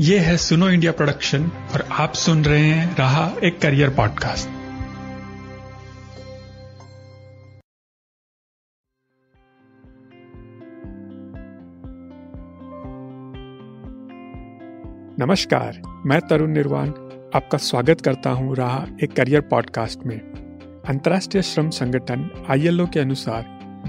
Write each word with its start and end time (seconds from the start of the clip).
ये 0.00 0.18
है 0.18 0.36
सुनो 0.36 0.68
इंडिया 0.68 0.92
प्रोडक्शन 0.92 1.44
और 1.46 1.88
आप 1.92 2.12
सुन 2.12 2.44
रहे 2.44 2.64
हैं 2.64 2.96
रहा 2.96 3.34
एक 3.44 3.60
करियर 3.60 3.90
पॉडकास्ट। 3.90 4.48
नमस्कार, 15.18 16.02
मैं 16.06 16.20
तरुण 16.20 16.50
निर्वाण, 16.50 16.88
आपका 17.34 17.58
स्वागत 17.58 18.00
करता 18.00 18.30
हूँ 18.30 18.56
रहा 18.56 18.86
एक 19.02 19.12
करियर 19.12 19.40
पॉडकास्ट 19.40 19.98
में। 20.06 20.20
अंतर्राष्ट्रीय 20.88 21.42
श्रम 21.42 21.70
संगठन, 21.70 22.46
आईएलओ 22.50 22.86
के 22.86 23.00
अनुसार, 23.00 23.42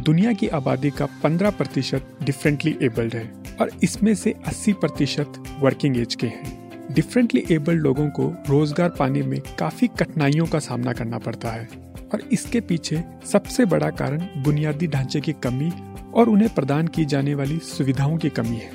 दुनिया 0.04 0.34
की 0.34 0.48
आबादी 0.48 0.89
का 0.89 1.05
15 1.05 1.50
प्रतिशत 1.50 2.18
डिफरेंटली 2.23 2.78
एबल्ड 2.84 3.15
है। 3.15 3.40
और 3.61 3.71
इसमें 3.83 4.15
से 4.15 4.33
80 4.47 4.74
प्रतिशत 4.74 5.33
वर्किंग 5.60 5.97
एज 5.97 6.15
के 6.15 6.28
हैं। 6.28 6.93
डिफरेंटली 6.93 7.43
एबल्ड 7.51 7.82
लोगों 7.82 8.10
को 8.10 8.36
रोज़गार 8.50 8.89
पाने 8.89 9.21
में 9.21 9.42
काफ़ी 9.60 9.87
कठिनाइयों 9.87 10.46
का 10.46 10.60
सामना 10.60 10.93
करना 10.93 11.18
पड़ता 11.18 11.51
है। 11.51 11.68
और 12.14 12.21
इसके 12.21 12.61
पीछे 12.61 13.04
सबसे 13.32 13.65
बड़ा 13.65 13.89
कारण 13.89 14.43
बुनियादी 14.43 14.87
ढांचे 14.87 15.21
की 15.21 15.34
कमी 15.34 15.71
और 16.11 16.29
उन्हें 16.29 16.54
प्रदान 16.54 16.87
की 16.87 17.06
जाने 17.06 17.36
वाली 17.36 17.60
सुविधाओं 17.60 18.18
की 18.18 18.29
कमी 18.29 18.57
है। 18.57 18.71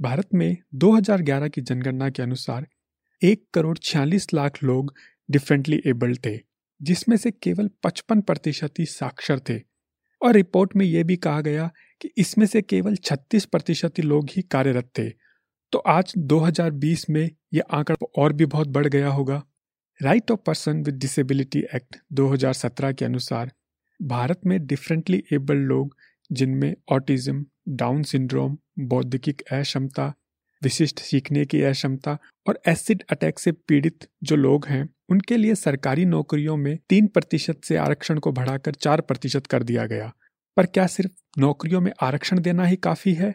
भारत 0.00 0.28
में 0.34 0.56
2011 0.74 1.48
की 1.48 1.60
जनगणना 1.60 2.10
के 2.10 2.22
अनुसार 2.22 2.66
एक 3.22 3.44
करोड़ 3.54 3.78
छियालीस 3.78 4.34
लाख 4.34 4.62
लोग 4.62 4.94
डिफरेंटली 5.30 5.82
एबल्ड 5.86 6.18
थे, 6.26 6.40
जिसमें 6.82 7.16
से 7.16 7.30
केवल 7.30 7.70
55 7.82 8.20
प्रतिशत 8.20 8.70
ही 8.78 8.84
साक्षर 8.84 9.38
थे। 9.38 9.73
और 10.24 10.32
रिपोर्ट 10.32 10.76
में 10.76 10.86
यह 10.86 11.04
भी 11.04 11.16
कहा 11.16 11.40
गया 11.40 11.70
कि 12.00 12.10
इसमें 12.18 12.46
से 12.46 12.62
केवल 12.62 12.96
36 12.96 13.44
प्रतिशत 13.44 14.00
लोग 14.00 14.28
ही 14.36 14.42
कार्यरत 14.42 14.90
थे। 14.98 15.10
तो 15.72 15.78
आज 15.78 16.12
2020 16.16 17.10
में 17.10 17.30
यह 17.54 17.62
आंकड़ा 17.70 18.06
और 18.18 18.32
भी 18.32 18.46
बहुत 18.46 18.68
बढ़ 18.68 18.86
गया 18.86 19.08
होगा। 19.08 19.42
Right 20.02 20.30
of 20.30 20.40
person 20.46 20.82
with 20.82 20.94
disability 20.94 21.58
act 21.58 21.96
2017 22.12 22.92
के 22.92 23.04
अनुसार, 23.04 23.52
भारत 24.02 24.40
में 24.46 24.66
डिफरेंटली 24.66 25.24
एबल्ड 25.32 25.68
लोग, 25.68 25.96
जिनमें 26.32 26.74
ऑटिज्म 26.88 27.46
डाउन 27.68 28.02
सिंड्रोम 28.02 28.58
बौद्धिक 28.78 29.42
अक्षमता, 29.52 30.14
विशिष्ट 30.62 30.98
सीखने 30.98 31.44
की 31.44 31.62
अक्षमता 31.62 32.18
और 32.48 32.60
एसिड 32.68 33.04
अटैक 33.10 33.38
से 33.38 33.52
पीड़ित 33.52 34.08
जो 34.22 34.36
लोग 34.36 34.66
हैं 34.66 34.93
उनके 35.08 35.36
लिए 35.36 35.54
सरकारी 35.54 36.04
नौकरियों 36.04 36.56
में 36.56 36.76
तीन 36.88 37.06
प्रतिशत 37.06 37.60
से 37.64 37.76
आरक्षण 37.76 38.18
को 38.18 38.32
बढ़ाकर 38.32 38.74
चार 38.74 39.00
प्रतिशत 39.00 39.46
कर 39.46 39.62
दिया 39.62 39.86
गया। 39.86 40.12
पर 40.56 40.66
क्या 40.66 40.86
सिर्फ़ 40.86 41.40
नौकरियों 41.40 41.80
में 41.80 41.92
आरक्षण 42.02 42.40
देना 42.40 42.64
ही 42.64 42.76
काफ़ी 42.76 43.14
है? 43.14 43.34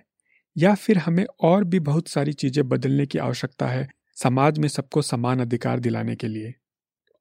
या 0.58 0.74
फिर 0.76 0.98
हमें 0.98 1.26
और 1.42 1.64
भी 1.64 1.80
बहुत 1.80 2.08
सारी 2.08 2.34
चीज़ें 2.34 2.68
बदलने 2.70 3.06
की 3.06 3.18
आवश्यकता 3.18 3.68
है 3.68 3.88
समाज 4.18 4.60
में 4.60 4.68
सबको 4.68 5.02
समान 5.02 5.40
अधिकार 5.40 5.80
दिलाने 5.80 6.16
के 6.16 6.28
लिए? 6.28 6.54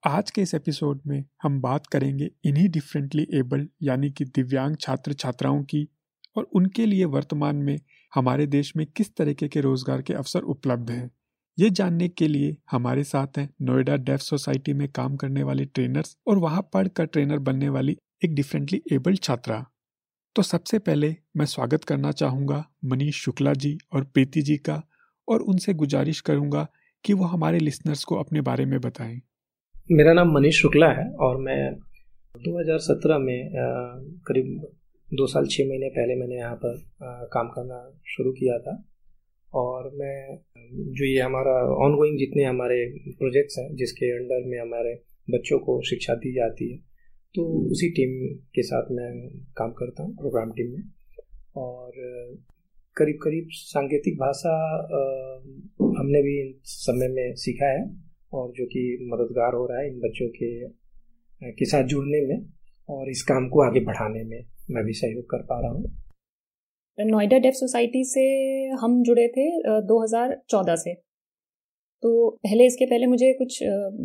आज 0.03 0.31
के 0.31 0.43
इस 0.43 0.55
एपिसोड 0.55 1.01
में 1.07 1.25
हम 1.43 1.61
बात 1.61 1.87
करेंगे 1.87 2.31
इन्हीं 2.45 2.69
डिफरेंटली 2.69 3.27
एबल्ड 3.35 3.69
यानी 3.83 4.11
कि 4.11 4.25
दिव्यांग 4.25 4.77
छात्र 4.77 5.13
छात्राओं 5.13 5.63
की 5.63 5.89
और 6.37 6.45
उनके 6.55 6.87
लिए 6.87 7.05
वर्तमान 7.05 7.57
में 7.57 7.79
हमारे 8.15 8.47
देश 8.47 8.73
में 8.77 8.87
किस 8.87 9.15
तरीके 9.17 9.49
के 9.49 9.61
रोज़गार 9.61 10.03
के 10.03 10.15
अवसर 10.15 10.41
उपलब्ध 10.41 10.91
हैं। 10.91 11.11
ये 11.59 11.69
जानने 11.71 12.09
के 12.09 12.27
लिए 12.29 12.57
हमारे 12.71 13.03
साथ 13.05 13.39
हैं 13.39 13.49
नोएडा 13.63 13.97
डेफ 13.99 14.21
सोसाइटी 14.21 14.73
में 14.73 14.87
काम 14.89 15.17
करने 15.17 15.43
वाले 15.43 15.65
ट्रेनर्स 15.65 16.17
और 16.27 16.39
वहाँ 16.39 16.61
पढ़कर 16.75 17.07
ट्रेनर 17.07 17.39
बनने 17.39 17.69
वाली 17.69 17.97
एक 18.25 18.35
डिफरेंटली 18.35 18.81
एबल्ड 18.93 19.19
छात्रा। 19.19 19.65
तो 20.37 20.43
सबसे 20.43 20.79
पहले 20.79 21.15
मैं 21.37 21.47
स्वागत 21.47 21.85
करना 21.85 22.13
चाहूँगा 22.13 22.65
मनीष 22.85 23.23
शुक्ला 23.23 23.53
जी 23.55 23.77
और 23.93 24.05
प्रीति 24.05 24.43
जी 24.43 24.57
का 24.57 24.83
और 25.29 25.41
उनसे 25.43 25.75
गुजारिश 25.75 26.21
करूँगा 26.21 26.67
कि 27.05 27.13
वो 27.13 27.25
हमारे 27.25 27.59
लिसनर्स 27.59 28.05
को 28.05 28.17
अपने 28.17 28.41
बारे 28.41 28.65
में 28.65 28.81
बताएँ। 28.81 29.21
मेरा 29.91 30.13
नाम 30.13 30.33
मनीष 30.33 30.61
शुक्ला 30.63 30.89
है 30.89 31.11
और 31.21 31.41
मैं 31.41 31.73
2017 32.35 33.19
में 33.19 33.51
करीब 34.29 34.69
दो 35.09 35.27
साल 35.27 35.47
छः 35.47 35.69
महीने 35.69 35.89
पहले 35.89 36.15
मैंने 36.15 36.37
यहाँ 36.37 36.57
पर 36.57 37.29
काम 37.33 37.49
करना 37.49 37.83
शुरू 38.07 38.33
किया 38.33 38.59
था। 38.59 38.83
और 39.53 39.91
मैं, 39.95 40.39
जो 40.69 41.05
ये 41.05 41.21
हमारा 41.21 41.53
ऑनगोइंग 41.85 42.19
जितने 42.19 42.45
हमारे 42.45 42.85
प्रोजेक्ट्स 43.19 43.59
हैं, 43.59 43.75
जिसके 43.77 44.11
अंडर 44.17 44.49
में 44.49 44.59
हमारे 44.61 44.95
बच्चों 45.29 45.59
को 45.59 45.81
शिक्षा 45.83 46.15
दी 46.15 46.33
जाती 46.35 46.71
है 46.73 46.79
तो 47.35 47.45
उसी 47.71 47.89
टीम 47.91 48.13
के 48.55 48.63
साथ 48.63 48.91
मैं 48.93 49.11
काम 49.57 49.73
करता 49.73 50.03
हूँ 50.03 50.15
प्रोग्राम 50.17 50.51
टीम 50.53 50.73
में। 50.73 50.83
और 51.57 51.93
करीब 52.97 53.19
करीब 53.23 53.49
सांकेतिक 53.53 54.15
भाषा 54.19 54.55
हमने 55.99 56.23
भी 56.23 56.37
समय 56.65 57.09
में 57.09 57.35
सीखा 57.37 57.67
है 57.67 57.85
और 58.33 58.53
जो 58.57 58.67
कि 58.67 58.83
मददगार 59.13 59.55
हो 59.55 59.67
रहा 59.67 59.81
है 59.81 59.89
इन 59.89 59.99
बच्चों 60.01 60.29
के 60.29 60.51
के 61.53 61.65
साथ 61.65 61.85
जुड़ने 61.85 62.21
में 62.27 62.39
और 62.89 63.11
इस 63.11 63.23
काम 63.23 63.49
को 63.49 63.61
आगे 63.63 63.81
बढ़ाने 63.81 64.23
में 64.25 64.41
मैं 64.71 64.85
भी 64.85 64.93
सहयोग 64.93 65.25
कर 65.25 65.43
पा 65.43 65.61
रहा 65.61 65.71
हूँ। 65.71 65.85
नोएडा 66.99 67.39
डेफ 67.39 67.55
सोसाइटी 67.55 68.05
से 68.05 68.23
हम 68.81 69.03
जुड़े 69.03 69.27
थे 69.29 69.47
2014 69.87 70.77
से। 70.77 70.95
तो 72.03 72.31
पहले 72.45 72.67
इसके 72.67 72.87
पहले 72.87 73.07
मुझे 73.07 73.33
कुछ 73.33 73.59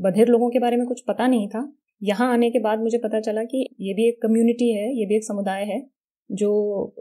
बधिर 0.03 0.27
लोगों 0.27 0.49
के 0.49 0.59
बारे 0.59 0.77
में 0.77 0.85
कुछ 0.87 1.01
पता 1.07 1.27
नहीं 1.27 1.47
था। 1.47 1.71
यहाँ 2.01 2.31
आने 2.33 2.49
के 2.51 2.59
बाद 2.59 2.79
मुझे 2.79 2.97
पता 2.97 3.19
चला 3.19 3.43
कि 3.43 3.67
ये 3.81 3.93
भी 3.93 4.07
एक 4.07 4.21
कम्युनिटी 4.21 4.71
है, 4.71 4.87
ये 4.99 5.05
भी 5.05 5.15
एक 5.15 5.23
समुदाय 5.23 5.63
है, 5.63 5.79
जो 6.29 6.95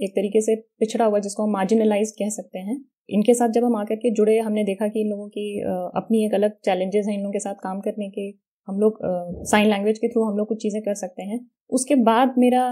एक 0.00 0.10
तरीके 0.10 0.40
से 0.40 0.56
पिछड़ा 0.80 1.04
हुआ, 1.04 1.18
जिसको 1.18 1.42
हम 1.42 1.50
मार्जिनलाइज 1.50 2.10
कह 2.12 2.28
सकते 2.30 2.58
हैं। 2.58 2.76
इनके 3.08 3.34
साथ 3.34 3.48
जब 3.48 3.64
हम 3.64 3.76
आकर 3.76 3.96
के 3.96 4.10
जुड़े, 4.10 4.38
हमने 4.38 4.64
देखा 4.64 4.88
कि 4.88 5.00
इन 5.00 5.08
लोगों 5.08 5.28
की 5.28 5.60
अपनी 5.96 6.24
एक 6.26 6.34
अलग 6.34 6.56
चैलेंजेस 6.64 7.06
हैं 7.06 7.14
इन 7.14 7.20
लोगों 7.20 7.32
के 7.32 7.38
साथ 7.38 7.54
काम 7.62 7.80
करने 7.80 8.08
के। 8.08 8.30
हम 8.68 8.78
लोग 8.80 8.98
साइन 9.46 9.68
लैंग्वेज 9.70 9.98
के 9.98 10.08
थ्रू 10.08 10.24
हम 10.24 10.36
लोग 10.36 10.48
कुछ 10.48 10.62
चीज़ें 10.62 10.80
कर 10.82 10.94
सकते 10.94 11.22
हैं। 11.22 11.38
उसके 11.70 11.94
बाद 12.04 12.34
मेरा 12.38 12.64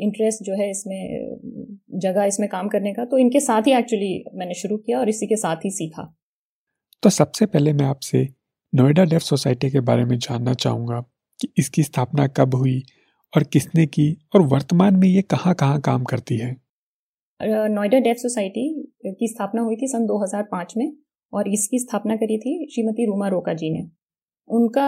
इंटरेस्ट 0.00 0.42
जो 0.44 0.54
है 0.54 0.70
इसमें 0.70 1.38
जगह 2.00 2.24
इसमें 2.24 2.48
काम 2.48 2.68
करने 2.68 2.92
का 2.94 3.04
तो 3.04 3.18
इनके 3.18 3.40
साथ 3.40 3.66
ही 3.66 3.72
एक्चुअली 3.74 4.12
मैंने 4.34 4.54
शुरू 4.54 4.76
किया 4.78 4.98
और 4.98 5.08
इसी 5.08 5.26
के 5.26 5.36
साथ 5.36 5.64
ही 5.64 5.70
सीखा। 5.72 6.02
तो 7.02 7.10
सबसे 7.10 7.46
पहले 7.46 7.72
मैं 7.72 7.84
आपसे 7.86 8.26
नोएडा 8.72 9.04
डेफ 9.04 9.22
सोसाइटी 9.22 9.70
के 9.70 9.80
बारे 9.82 10.04
में 10.04 10.16
जानना 10.18 10.54
चाहूँगा 10.54 11.00
कि 11.40 11.48
इसकी 11.58 11.82
स्थापना 11.82 12.26
कब 12.36 12.54
हुई 12.54 12.82
और 13.32 13.44
किसने 13.44 13.86
की 13.88 14.06
और 14.34 14.42
वर्तमान 14.48 14.96
में 14.96 15.08
ये 15.08 15.22
कहाँ 15.30 15.54
कहाँ 15.54 15.80
काम 15.80 16.04
करती 16.04 16.36
है। 16.38 16.50
नोएडा 17.40 17.98
डेफ 18.00 18.16
सोसाइटी 18.16 18.66
की 19.10 19.28
स्थापना 19.28 19.62
हुई 19.62 19.76
थी 19.76 19.86
सन 19.88 20.06
2005 20.06 20.76
में 20.76 20.92
और 21.32 21.48
इसकी 21.48 21.78
स्थापना 21.78 22.16
करी 22.16 22.38
थी 22.38 22.52
श्रीमती 22.72 23.06
रूमा 23.06 23.28
रोका 23.28 23.54
जी 23.54 23.70
ने। 23.70 23.88
उनका 24.50 24.86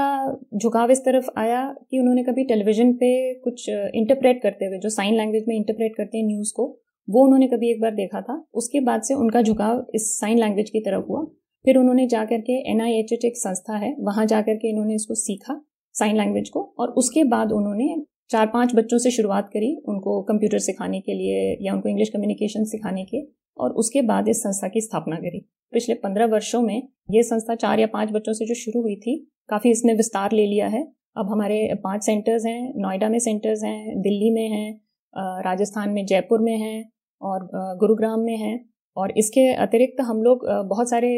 झुकाव 0.56 0.90
इस 0.90 1.04
तरफ़ 1.04 1.28
आया 1.38 1.62
कि 1.90 1.98
उन्होंने 1.98 2.22
कभी 2.22 2.44
टेलीविज़न 2.44 2.92
पे 2.92 3.12
कुछ 3.34 3.68
इंटरप्रेट 3.68 4.42
करते 4.42 4.64
हुए, 4.64 4.78
जो 4.78 4.88
साइन 4.88 5.14
लैंग्वेज 5.14 5.44
में 5.48 5.54
इंटरप्रेट 5.56 5.96
करते 5.96 6.18
हैं 6.18 6.26
न्यूज़ 6.26 6.52
को, 6.56 6.66
वो 7.08 7.24
उन्होंने 7.24 7.46
कभी 7.48 7.70
एक 7.70 7.80
बार 7.80 7.94
देखा 7.94 8.20
था। 8.20 8.42
उसके 8.54 8.80
बाद 8.80 9.02
से 9.02 9.14
उनका 9.14 9.42
झुकाव 9.42 9.84
इस 9.94 10.10
साइन 10.20 10.38
लैंग्वेज 10.38 10.70
की 10.70 10.80
तरफ़ 10.80 11.04
हुआ। 11.08 11.24
फिर 11.64 11.76
उन्होंने 11.76 12.06
जाकर 12.06 12.40
के 12.40 12.52
एन 12.70 12.80
एक 12.80 13.36
संस्था 13.36 13.76
है, 13.76 13.94
वहाँ 14.00 14.26
जाकर 14.26 14.54
के 14.54 14.70
इन्होंने 14.70 14.94
इसको 14.94 15.14
सीखा 15.14 15.60
साइन 15.94 16.16
लैंग्वेज 16.16 16.48
को 16.48 16.62
और 16.78 16.88
उसके 16.96 17.24
बाद 17.24 17.52
उन्होंने 17.52 17.94
चार 18.30 18.46
पाँच 18.46 18.74
बच्चों 18.74 18.98
से 18.98 19.10
शुरुआत 19.10 19.50
करी 19.52 19.74
उनको 19.88 20.20
कंप्यूटर 20.22 20.58
सिखाने 20.58 21.00
के 21.00 21.14
लिए 21.14 21.56
या 21.60 21.72
उनको 21.74 21.88
इंग्लिश 21.88 22.08
कम्युनिकेशन 22.08 22.64
सिखाने 22.64 23.04
के 23.04 23.20
और 23.56 23.72
उसके 23.72 24.02
बाद 24.02 24.28
इस 24.28 24.42
संस्था 24.42 24.68
की 24.68 24.80
स्थापना 24.80 25.16
करी। 25.16 25.40
पिछले 25.72 25.94
पंद्रह 25.94 26.26
वर्षों 26.26 26.60
में 26.62 26.88
ये 27.10 27.22
संस्था 27.22 27.54
चार 27.54 27.80
या 27.80 27.86
पाँच 27.86 28.12
बच्चों 28.12 28.32
से 28.32 28.46
जो 28.46 28.54
शुरू 28.54 28.82
हुई 28.82 28.96
थी 28.96 29.14
काफ़ी 29.48 29.70
इसने 29.70 29.94
विस्तार 29.94 30.32
ले 30.32 30.46
लिया 30.46 30.66
है। 30.68 30.82
अब 31.16 31.30
हमारे 31.30 31.56
पाँच 31.84 32.04
सेंटर्स 32.04 32.44
हैं 32.46 32.72
नोएडा 32.76 33.08
में 33.08 33.18
सेंटर्स 33.20 33.64
हैं 33.64 34.00
दिल्ली 34.02 34.30
में 34.30 34.48
हैं 34.50 35.42
राजस्थान 35.44 35.90
में 35.90 36.04
जयपुर 36.06 36.40
में 36.40 36.56
हैं 36.58 36.90
और 37.22 37.48
गुरुग्राम 37.80 38.20
में 38.20 38.36
हैं। 38.36 38.58
और 38.96 39.12
इसके 39.18 39.46
अतिरिक्त 39.56 40.00
हम 40.00 40.22
लोग 40.22 40.46
बहुत 40.68 40.90
सारे 40.90 41.10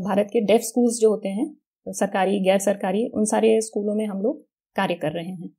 भारत 0.00 0.28
के 0.32 0.40
डेफ 0.46 0.60
स्कूल्स 0.60 0.98
जो 1.00 1.10
होते 1.10 1.28
हैं 1.30 1.46
सरकारी 1.86 2.40
गैर 2.40 2.58
सरकारी 2.60 3.06
उन 3.08 3.24
सारे 3.24 3.60
स्कूलों 3.60 3.94
में 3.94 4.06
हम 4.06 4.20
लोग 4.22 4.42
कार्य 4.76 4.94
कर 4.94 5.12
रहे 5.12 5.28
हैं। 5.28 5.50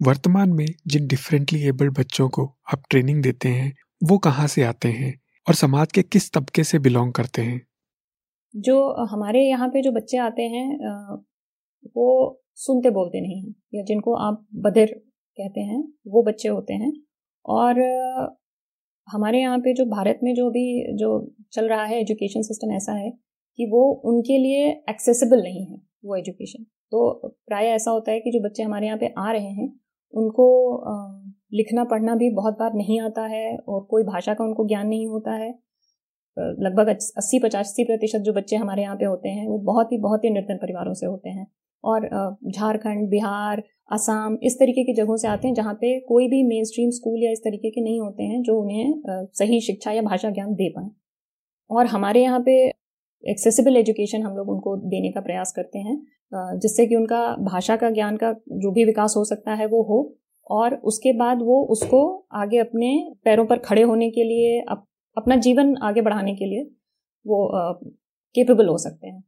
वर्तमान 0.00 0.52
में 0.52 0.66
जिन 0.86 1.06
डिफरेंटली 1.06 1.62
एबल्ड 1.68 1.98
बच्चों 1.98 2.28
को 2.28 2.44
आप 2.72 2.82
ट्रेनिंग 2.90 3.22
देते 3.22 3.48
हैं 3.50 3.72
वो 4.02 4.18
कहाँ 4.20 4.46
से 4.46 4.62
आते 4.64 4.88
हैं 4.90 5.12
और 5.46 5.54
समाज 5.54 5.92
के 5.92 6.02
किस 6.04 6.30
तबके 6.32 6.64
से 6.64 6.78
बिलोंग 6.78 7.12
करते 7.12 7.42
हैं? 7.42 7.60
जो 8.54 9.06
हमारे 9.06 9.42
यहाँ 9.42 9.68
पे 9.68 9.82
जो 9.82 9.92
बच्चे 9.92 10.18
आते 10.20 10.42
हैं 10.48 10.66
वो 11.96 12.40
सुनते 12.56 12.90
बोलते 12.90 13.20
नहीं 13.20 13.40
हैं, 13.42 13.54
या 13.74 13.82
जिनको 13.82 14.14
आप 14.16 14.46
बधिर 14.56 14.94
कहते 15.38 15.60
हैं, 15.60 15.82
वो 16.06 16.22
बच्चे 16.22 16.48
होते 16.48 16.74
हैं। 16.74 16.92
और 17.46 17.80
हमारे 19.08 19.40
यहाँ 19.40 19.58
पे 19.58 19.72
जो 19.74 19.84
भारत 19.86 20.20
में 20.22 20.34
जो 20.34 20.48
भी, 20.50 20.96
जो 20.96 21.34
चल 21.52 21.68
रहा 21.68 21.84
है 21.84 22.00
एजुकेशन 22.00 22.42
सिस्टम 22.42 22.72
ऐसा 22.72 22.92
है 22.92 23.10
कि 23.58 23.66
वो 23.66 23.82
उनके 24.06 24.38
लिए 24.38 24.68
एक्सेसिबल 24.90 25.42
नहीं 25.42 25.64
है, 25.66 25.80
वो 26.04 26.16
एजुकेशन। 26.16 26.62
तो 26.62 27.28
प्राय 27.46 27.66
ऐसा 27.66 27.90
होता 27.90 28.12
है 28.12 28.20
कि 28.20 28.30
जो 28.30 28.40
बच्चे 28.40 28.62
हमारे 28.62 28.86
यहाँ 28.86 28.98
पे 28.98 29.12
आ 29.18 29.30
रहे 29.32 29.50
हैं, 29.50 29.68
उनको 30.14 30.46
लिखना, 31.54 31.84
पढ़ना 31.84 32.14
भी 32.14 32.30
बहुत 32.30 32.54
बार 32.54 32.74
नहीं 32.74 33.00
आता 33.00 33.26
है 33.26 33.56
और 33.58 33.82
कोई 33.84 34.02
भाषा 34.02 34.34
का 34.34 34.44
उनको 34.44 34.66
ज्ञान 34.68 34.86
नहीं 34.86 35.06
होता 35.06 35.34
है। 35.34 35.48
लगभग 36.36 36.88
अस्सी 36.88 37.38
पचासी 37.38 37.84
प्रतिशत 37.84 38.18
जो 38.18 38.32
बच्चे 38.32 38.56
हमारे 38.56 38.82
यहाँ 38.82 38.96
पे 38.96 39.04
होते 39.04 39.28
हैं, 39.28 39.46
वो 39.48 39.58
बहुत 39.64 39.92
ही 39.92 39.98
बहुत 39.98 40.24
ही 40.24 40.30
निर्धन 40.30 40.56
परिवारों 40.56 40.94
से 40.94 41.06
होते 41.06 41.28
हैं। 41.28 41.46
और 41.84 42.08
झारखंड 42.50 43.08
बिहार 43.10 43.62
असम 43.92 44.36
इस 44.42 44.58
तरीके 44.58 44.84
की 44.84 44.94
जगहों 44.94 45.16
से 45.16 45.28
आते 45.28 45.48
हैं 45.48 45.54
जहाँ 45.54 45.74
पे 45.74 45.98
कोई 46.00 46.28
भी 46.28 46.42
मेन 46.42 46.64
स्ट्रीम 46.64 46.90
स्कूल 46.90 47.22
या 47.24 47.30
इस 47.30 47.40
तरीके 47.40 47.70
के 47.70 47.80
नहीं 47.80 48.00
होते 48.00 48.22
हैं 48.22 48.42
जो 48.42 48.60
उन्हें 48.60 49.28
सही 49.38 49.60
शिक्षा 49.60 49.92
या 49.92 50.02
भाषा 50.02 50.30
ज्ञान 50.30 50.54
दे 50.54 50.68
पाए। 50.68 50.88
और 51.70 51.86
हमारे 51.86 52.22
यहाँ 52.22 52.40
पे 52.40 52.54
एक्सेसिबल 53.24 53.76
एजुकेशन 53.76 54.22
हम 54.22 54.36
लोग 54.36 54.48
उनको 54.48 54.76
देने 54.86 55.10
का 55.12 55.20
प्रयास 55.20 55.52
करते 55.52 55.78
हैं 55.78 56.58
जिससे 56.58 56.86
कि 56.86 56.96
उनका 56.96 57.20
भाषा 57.42 57.76
का 57.76 57.90
ज्ञान 57.90 58.16
का 58.16 58.32
जो 58.32 58.70
भी 58.70 58.84
विकास 58.84 59.14
हो 59.16 59.24
सकता 59.24 59.54
है 59.54 59.66
वो 59.66 59.82
हो 59.82 59.98
और 60.50 60.74
उसके 60.84 61.12
बाद 61.12 61.42
वो 61.42 61.62
उसको 61.70 62.00
आगे 62.32 62.58
अपने 62.58 62.90
पैरों 63.24 63.46
पर 63.46 63.58
खड़े 63.58 63.82
होने 63.82 64.10
के 64.10 64.24
लिए 64.24 64.60
अप, 64.60 64.84
अपना 65.16 65.36
जीवन 65.36 65.76
आगे 65.82 66.02
बढ़ाने 66.02 66.34
के 66.34 66.44
लिए 66.44 66.64
वो 67.24 67.38
केपेबल 68.34 68.68
हो 68.68 68.76
सकते 68.78 69.06
हैं। 69.06 69.22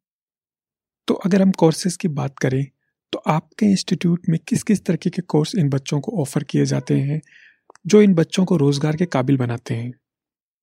तो 1.08 1.14
अगर 1.16 1.42
हम 1.42 1.50
कोर्सेज 1.52 1.96
की 1.96 2.08
बात 2.10 2.38
करें 2.38 2.64
तो 3.12 3.18
आपके 3.26 3.66
इंस्टीट्यूट 3.66 4.28
में 4.28 4.38
किस 4.48 4.62
किस 4.62 4.84
तरीके 4.86 5.10
के 5.10 5.22
कोर्स 5.24 5.54
इन 5.54 5.68
बच्चों 5.70 6.00
को 6.00 6.12
ऑफ़र 6.22 6.44
किए 6.44 6.64
जाते 6.64 6.94
हैं, 6.94 7.20
जो 7.86 8.00
इन 8.02 8.14
बच्चों 8.14 8.44
को 8.44 8.56
रोज़गार 8.56 8.96
के 8.96 9.06
काबिल 9.06 9.36
बनाते 9.36 9.74
हैं? 9.74 9.90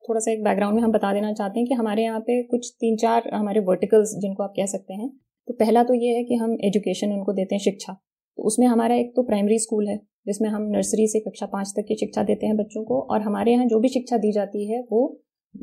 थोड़ा 0.04 0.20
सा 0.20 0.32
एक 0.32 0.44
बैकग्राउंड 0.44 0.76
में 0.76 0.84
हम 0.84 0.92
बता 0.92 1.14
देना 1.14 1.32
चाहते 1.34 1.60
हैं 1.60 1.68
कि 1.68 1.74
हमारे 1.74 2.04
यहाँ 2.04 2.20
पे 2.20 2.42
कुछ 2.44 2.70
तीन 2.80 2.98
चार 2.98 3.30
हमारे 3.34 3.60
वर्टिकल्स 3.60 4.16
जिनको 4.22 4.44
आप 4.44 4.54
कह 4.58 4.66
सकते 4.66 4.94
हैं। 4.94 5.10
तो 5.48 5.54
पहला 5.54 5.84
तो 5.84 5.94
ये 5.94 6.16
है 6.16 6.24
कि 6.24 6.36
हम 6.36 6.58
एजुकेशन 6.66 7.12
उनको 7.12 7.34
देते 7.34 7.56
हैं 7.56 7.62
शिक्षा। 7.62 7.94
तो 7.94 8.44
उसमें 8.44 8.68
हमारा 8.68 8.96
एक 8.96 9.14
तो 9.16 9.24
प्राइमरी 9.24 9.60
स्कूल 9.60 9.88
है, 9.88 9.98
जिसमें 10.28 10.50
हम 10.50 10.68
नर्सरी 10.68 11.08
से 11.08 11.20
कक्षा 11.20 11.46
पाँच 11.46 11.74
तक 11.78 11.86
की 11.88 11.96
शिक्षा 11.96 12.24
देते 12.24 12.46
हैं 12.46 12.58
बच्चों 12.58 12.84
को, 12.84 13.00
और 13.02 13.22
हमारे 13.22 13.52
यहाँ 13.52 13.66
जो 13.66 13.80
भी 13.80 13.90
शिक्षा 13.90 14.18
दी 14.18 14.32
जाती 14.32 14.68
है, 14.72 14.82
वो 14.82 15.22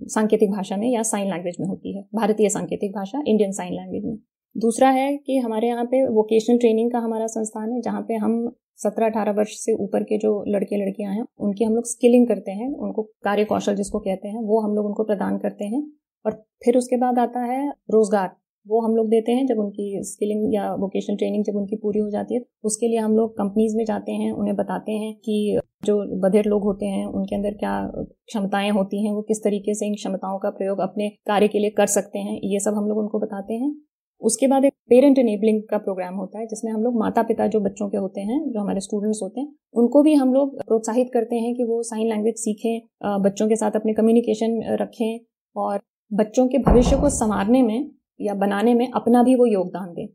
सांकेतिक 0.08 0.50
भाषा 0.50 0.76
में 0.76 0.88
या 0.88 1.02
साइन 1.04 1.30
लैंग्वेज 1.30 1.56
में 1.60 1.66
होती 1.66 1.96
है। 1.96 2.02
भारतीय 2.14 2.48
सांकेतिक 2.48 2.92
भाषा 2.92 3.22
इंडियन 3.26 3.52
साइन 3.52 3.72
लैंग्वेज 3.72 4.04
में। 4.04 4.16
दूसरा 4.56 4.88
है 4.90 5.16
कि 5.16 5.36
हमारे 5.38 5.68
यहाँ 5.68 5.84
पे 5.84 6.02
वोकेशनल 6.08 6.58
ट्रेनिंग 6.58 6.90
का 6.90 6.98
हमारा 6.98 7.26
संस्थान 7.26 7.72
है, 7.72 7.80
जहाँ 7.80 8.00
पे 8.00 8.14
हम 8.14 8.56
सत्रह 8.76 9.06
अठारह 9.06 9.32
वर्ष 9.32 9.52
से 9.54 9.72
ऊपर 9.74 10.02
के 10.02 10.18
जो 10.18 10.32
लड़के 10.48 10.76
लड़कियाँ 10.76 11.12
हैं, 11.14 11.24
उनकी 11.38 11.64
हम 11.64 11.74
लोग 11.74 11.84
स्किलिंग 11.84 12.26
करते 12.28 12.50
हैं, 12.50 12.68
उनको 12.68 13.02
कार्य 13.02 13.44
कौशल 13.44 13.74
जिसको 13.74 13.98
कहते 13.98 14.28
हैं, 14.28 14.42
वो 14.42 14.60
हम 14.60 14.74
लोग 14.74 14.86
उनको 14.86 15.04
प्रदान 15.04 15.38
करते 15.38 15.64
हैं। 15.64 15.82
और 16.24 16.32
फिर 16.64 16.76
उसके 16.76 16.96
बाद 16.96 17.18
आता 17.18 17.40
है 17.40 17.68
रोज़गार, 17.68 18.30
वो 18.66 18.80
हम 18.80 18.96
लोग 18.96 19.08
देते 19.08 19.32
हैं 19.32 19.46
जब 19.46 19.58
उनकी 19.58 20.02
स्किलिंग 20.02 20.54
या 20.54 20.74
वोकेशनल 20.74 21.16
ट्रेनिंग 21.16 21.44
जब 21.44 21.56
उनकी 21.56 21.76
पूरी 21.76 21.98
हो 21.98 22.10
जाती 22.10 22.34
है 22.34 22.40
उसके 22.64 22.88
लिए 22.88 22.98
हम 22.98 23.16
लोग 23.16 23.32
कंपनीज़ 23.32 23.76
में 23.76 23.84
जाते 23.84 24.12
हैं, 24.12 24.32
उन्हें 24.32 24.56
बताते 24.56 24.92
हैं 24.92 25.14
कि 25.14 25.60
जो 25.84 25.96
बधिर 26.20 26.44
लोग 26.44 26.62
होते 26.62 26.86
हैं, 26.86 27.04
उनके 27.06 27.36
अंदर 27.36 27.54
क्या 27.54 27.74
क्षमताएँ 27.94 28.70
होती 28.70 29.04
हैं, 29.04 29.12
वो 29.12 29.22
किस 29.22 29.42
तरीके 29.44 29.74
से 29.74 29.86
इन 29.86 29.94
क्षमताओं 29.94 30.38
का 30.38 30.50
प्रयोग 30.50 30.80
अपने 30.80 31.08
कार्य 31.26 31.48
के 31.48 31.58
लिए 31.58 31.70
कर 31.70 31.86
सकते 31.86 32.18
हैं, 32.18 32.40
ये 32.44 32.60
सब 32.60 32.74
हम 32.74 32.88
लोग 32.88 32.98
उनको 32.98 33.18
बताते 33.18 33.54
हैं। 33.54 33.70
उसके 34.22 34.46
बाद 34.46 34.64
एक 34.64 34.72
पेरेंट 34.90 35.18
इनेबलिंग 35.18 35.62
का 35.70 35.78
प्रोग्राम 35.78 36.14
होता 36.14 36.38
है, 36.38 36.46
जिसमें 36.46 36.70
हम 36.72 36.82
लोग 36.82 36.98
माता 37.00 37.22
पिता 37.22 37.46
जो 37.46 37.60
बच्चों 37.60 37.88
के 37.88 37.96
होते 37.96 38.20
हैं, 38.20 38.40
जो 38.50 38.60
हमारे 38.60 38.80
स्टूडेंट्स 38.80 39.20
होते 39.22 39.40
हैं, 39.40 39.48
उनको 39.74 40.02
भी 40.02 40.14
हम 40.14 40.32
लोग 40.34 40.56
प्रोत्साहित 40.62 41.10
करते 41.14 41.36
हैं 41.36 41.54
कि 41.54 41.64
वो 41.64 41.82
साइन 41.82 42.08
लैंग्वेज 42.08 42.34
सीखें 42.36 43.22
बच्चों 43.22 43.48
के 43.48 43.56
साथ 43.56 43.76
अपने 43.76 43.92
कम्युनिकेशन 43.94 44.60
रखें 44.80 45.20
और 45.56 45.80
बच्चों 46.10 46.46
के 46.48 46.58
भविष्य 46.62 46.96
को 46.96 47.08
संवारने 47.10 47.62
में 47.62 47.90
या 48.20 48.34
बनाने 48.36 48.74
में 48.74 48.88
अपना 48.90 49.22
भी 49.22 49.34
वो 49.34 49.46
योगदान 49.46 49.92
दें। 49.94 50.06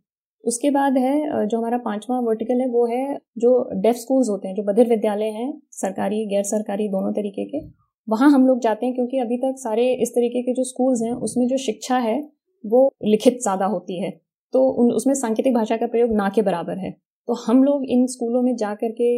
उसके 0.44 0.70
बाद 0.70 0.98
है 0.98 1.46
जो 1.48 1.58
हमारा 1.58 1.78
पांचवा 1.78 2.20
वर्टिकल 2.20 2.60
है, 2.62 2.68
वो 2.68 2.86
है 2.88 3.18
जो 3.38 3.52
डेफ 3.76 3.96
स्कूल्स 3.96 4.30
होते 4.30 4.48
हैं, 4.48 4.56
जो 4.56 4.64
बधिर 4.64 4.90
विद्यालय 4.90 5.30
हैं, 5.32 5.52
सरकारी, 5.74 6.26
गैर 6.26 6.44
सरकारी, 6.44 6.88
दोनों 6.90 7.12
तरीके 7.14 7.46
के, 7.46 7.66
वहाँ 8.08 8.30
हम 8.32 8.46
लोग 8.48 8.60
जाते 8.60 8.86
हैं 8.86 8.96
क्योंकि 8.96 9.20
अभी 9.20 9.38
तक 9.38 9.56
सारे 9.58 9.92
इस 10.02 10.10
तरीके 10.10 10.42
के 10.42 10.54
जो 10.54 10.64
स्कूल्स 10.64 11.02
हैं, 11.02 11.12
उसमें 11.12 11.48
जो 11.48 11.58
शिक्षा 11.58 11.98
है 12.00 12.22
वो 12.66 12.90
लिखित 13.06 13.40
ज़्यादा 13.42 13.66
होती 13.68 14.02
है। 14.02 14.12
तो 14.54 14.68
उन, 14.72 14.92
उसमें 14.92 15.14
सांकेतिक 15.16 15.54
भाषा 15.54 15.78
का 15.78 15.88
प्रयोग 15.88 16.12
ना 16.14 16.30
के 16.30 16.42
बराबर 16.42 16.78
है। 16.78 16.92
तो 17.28 17.34
हम 17.38 17.64
लोग 17.64 17.86
इन 17.88 18.06
स्कूलों 18.08 18.42
में 18.42 18.56
जा 18.56 18.74
करके 18.76 19.10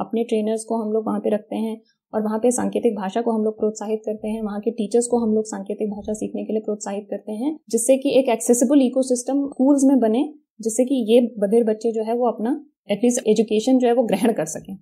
अपने 0.00 0.24
ट्रेनर्स 0.24 0.64
को 0.64 0.76
हम 0.76 0.92
लोग 0.92 1.06
वहाँ 1.06 1.20
पे 1.20 1.30
रखते 1.30 1.56
हैं 1.56 1.80
और 2.12 2.22
वहाँ 2.22 2.38
पे 2.38 2.50
सांकेतिक 2.50 2.96
भाषा 2.96 3.20
को 3.20 3.32
हम 3.32 3.44
लोग 3.44 3.58
प्रोत्साहित 3.58 4.02
करते 4.06 4.28
हैं। 4.28 4.42
वहाँ 4.42 4.60
के 4.60 4.70
टीचर्स 4.72 5.06
को 5.06 5.18
हम 5.18 5.34
लोग 5.34 5.44
सांकेतिक 5.44 5.90
भाषा 5.90 6.12
सीखने 6.14 6.44
के 6.44 6.52
लिए 6.52 6.62
प्रोत्साहित 6.62 7.06
करते 7.10 7.32
हैं, 7.32 7.58
जिससे 7.70 7.96
कि 7.96 8.18
एक 8.18 8.28
एक्सेसिबल 8.28 8.82
इकोसिस्टम 8.82 9.46
स्कूल्स 9.46 9.84
में 9.84 9.98
बने, 10.00 10.22
जिससे 10.60 10.84
कि 10.84 10.94
ये 11.12 11.20
बधिर 11.38 11.64
बच्चे 11.64 11.92
जो 11.92 12.04
है 12.04 12.14
वो 12.14 12.28
अपना 12.28 12.60
एटलीस्ट 12.90 13.28
एजुकेशन 13.28 13.78
जो 13.78 13.88
है 13.88 13.94
वो 13.94 14.02
ग्रहण 14.04 14.32
कर 14.32 14.44
सकें। 14.46 14.76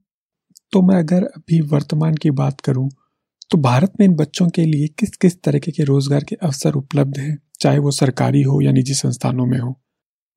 तो 0.72 0.82
मैं 0.82 0.96
अगर 0.96 1.24
अभी 1.26 1.60
वर्तमान 1.68 2.14
की 2.14 2.30
बात 2.32 2.60
करूँ 2.60 2.88
तो 3.50 3.58
भारत 3.60 3.92
में 4.00 4.06
इन 4.06 4.14
बच्चों 4.16 4.48
के 4.48 4.64
लिए 4.64 4.86
किस 4.98 5.16
किस 5.16 5.42
तरीके 5.42 5.72
के 5.72 5.84
रोज़गार 5.84 6.24
के 6.24 6.36
अवसर 6.42 6.74
उपलब्ध 6.74 7.18
हैं? 7.18 7.36
चाहे 7.62 7.78
वो 7.78 7.90
सरकारी 7.92 8.42
हो 8.42 8.60
या 8.60 8.72
निजी 8.72 8.94
संस्थानों 8.94 9.46
में 9.46 9.58
हो। 9.58 9.72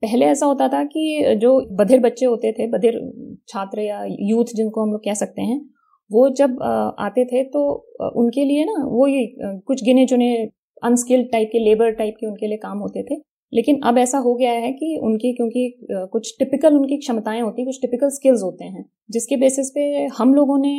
पहले 0.04 0.26
ऐसा 0.26 0.46
होता 0.46 0.68
था 0.68 0.84
कि 0.86 1.36
जो 1.42 1.60
बधिर 1.78 2.00
बच्चे 2.00 2.26
होते 2.26 2.52
थे, 2.52 2.68
बधिर 2.68 3.00
छात्र 3.50 3.82
या 3.82 4.04
यूथ 4.10 4.56
जिनको 4.56 4.84
हम 4.84 4.92
लोग 4.92 5.04
कह 5.06 5.14
सकते 5.14 5.42
हैं, 5.42 5.60
वो 6.12 6.30
जब 6.30 6.62
आते 7.00 7.26
थे 7.26 7.44
तो 7.44 7.62
उनके 8.16 8.44
लिए 8.46 8.66
ना 8.66 8.84
वो 8.88 9.08
ये 9.08 9.28
कुछ 9.38 9.84
गिने 9.84 10.06
चुने 10.06 10.36
अनस्किल्ड 10.84 11.32
टाइप 11.32 11.50
के 11.52 11.60
लेबर 11.60 11.92
टाइप 11.94 12.16
के 12.20 12.28
उनके 12.28 12.48
लिए 12.48 12.58
काम 12.58 12.78
होते 12.78 13.04
थे। 13.04 13.16
लेकिन 13.54 13.80
अब 13.86 13.98
ऐसा 13.98 14.18
हो 14.18 14.34
गया 14.36 14.52
है 14.52 14.72
कि 14.72 14.98
उनकी, 15.04 15.32
क्योंकि 15.34 15.88
कुछ 16.12 16.34
टिपिकल 16.40 16.76
उनकी 16.76 16.98
क्षमताएँ 16.98 17.42
होती 17.42 17.62
हैं, 17.62 17.66
कुछ 17.68 17.80
टिपिकल 17.82 18.10
स्किल्स 18.10 18.42
होते 18.44 18.66
हैं, 18.66 18.86
जिसके 19.10 19.38
बेसिस 19.38 19.70
पे 19.70 19.82
हम 20.18 20.34
लोगों 20.34 20.58
ने 20.60 20.74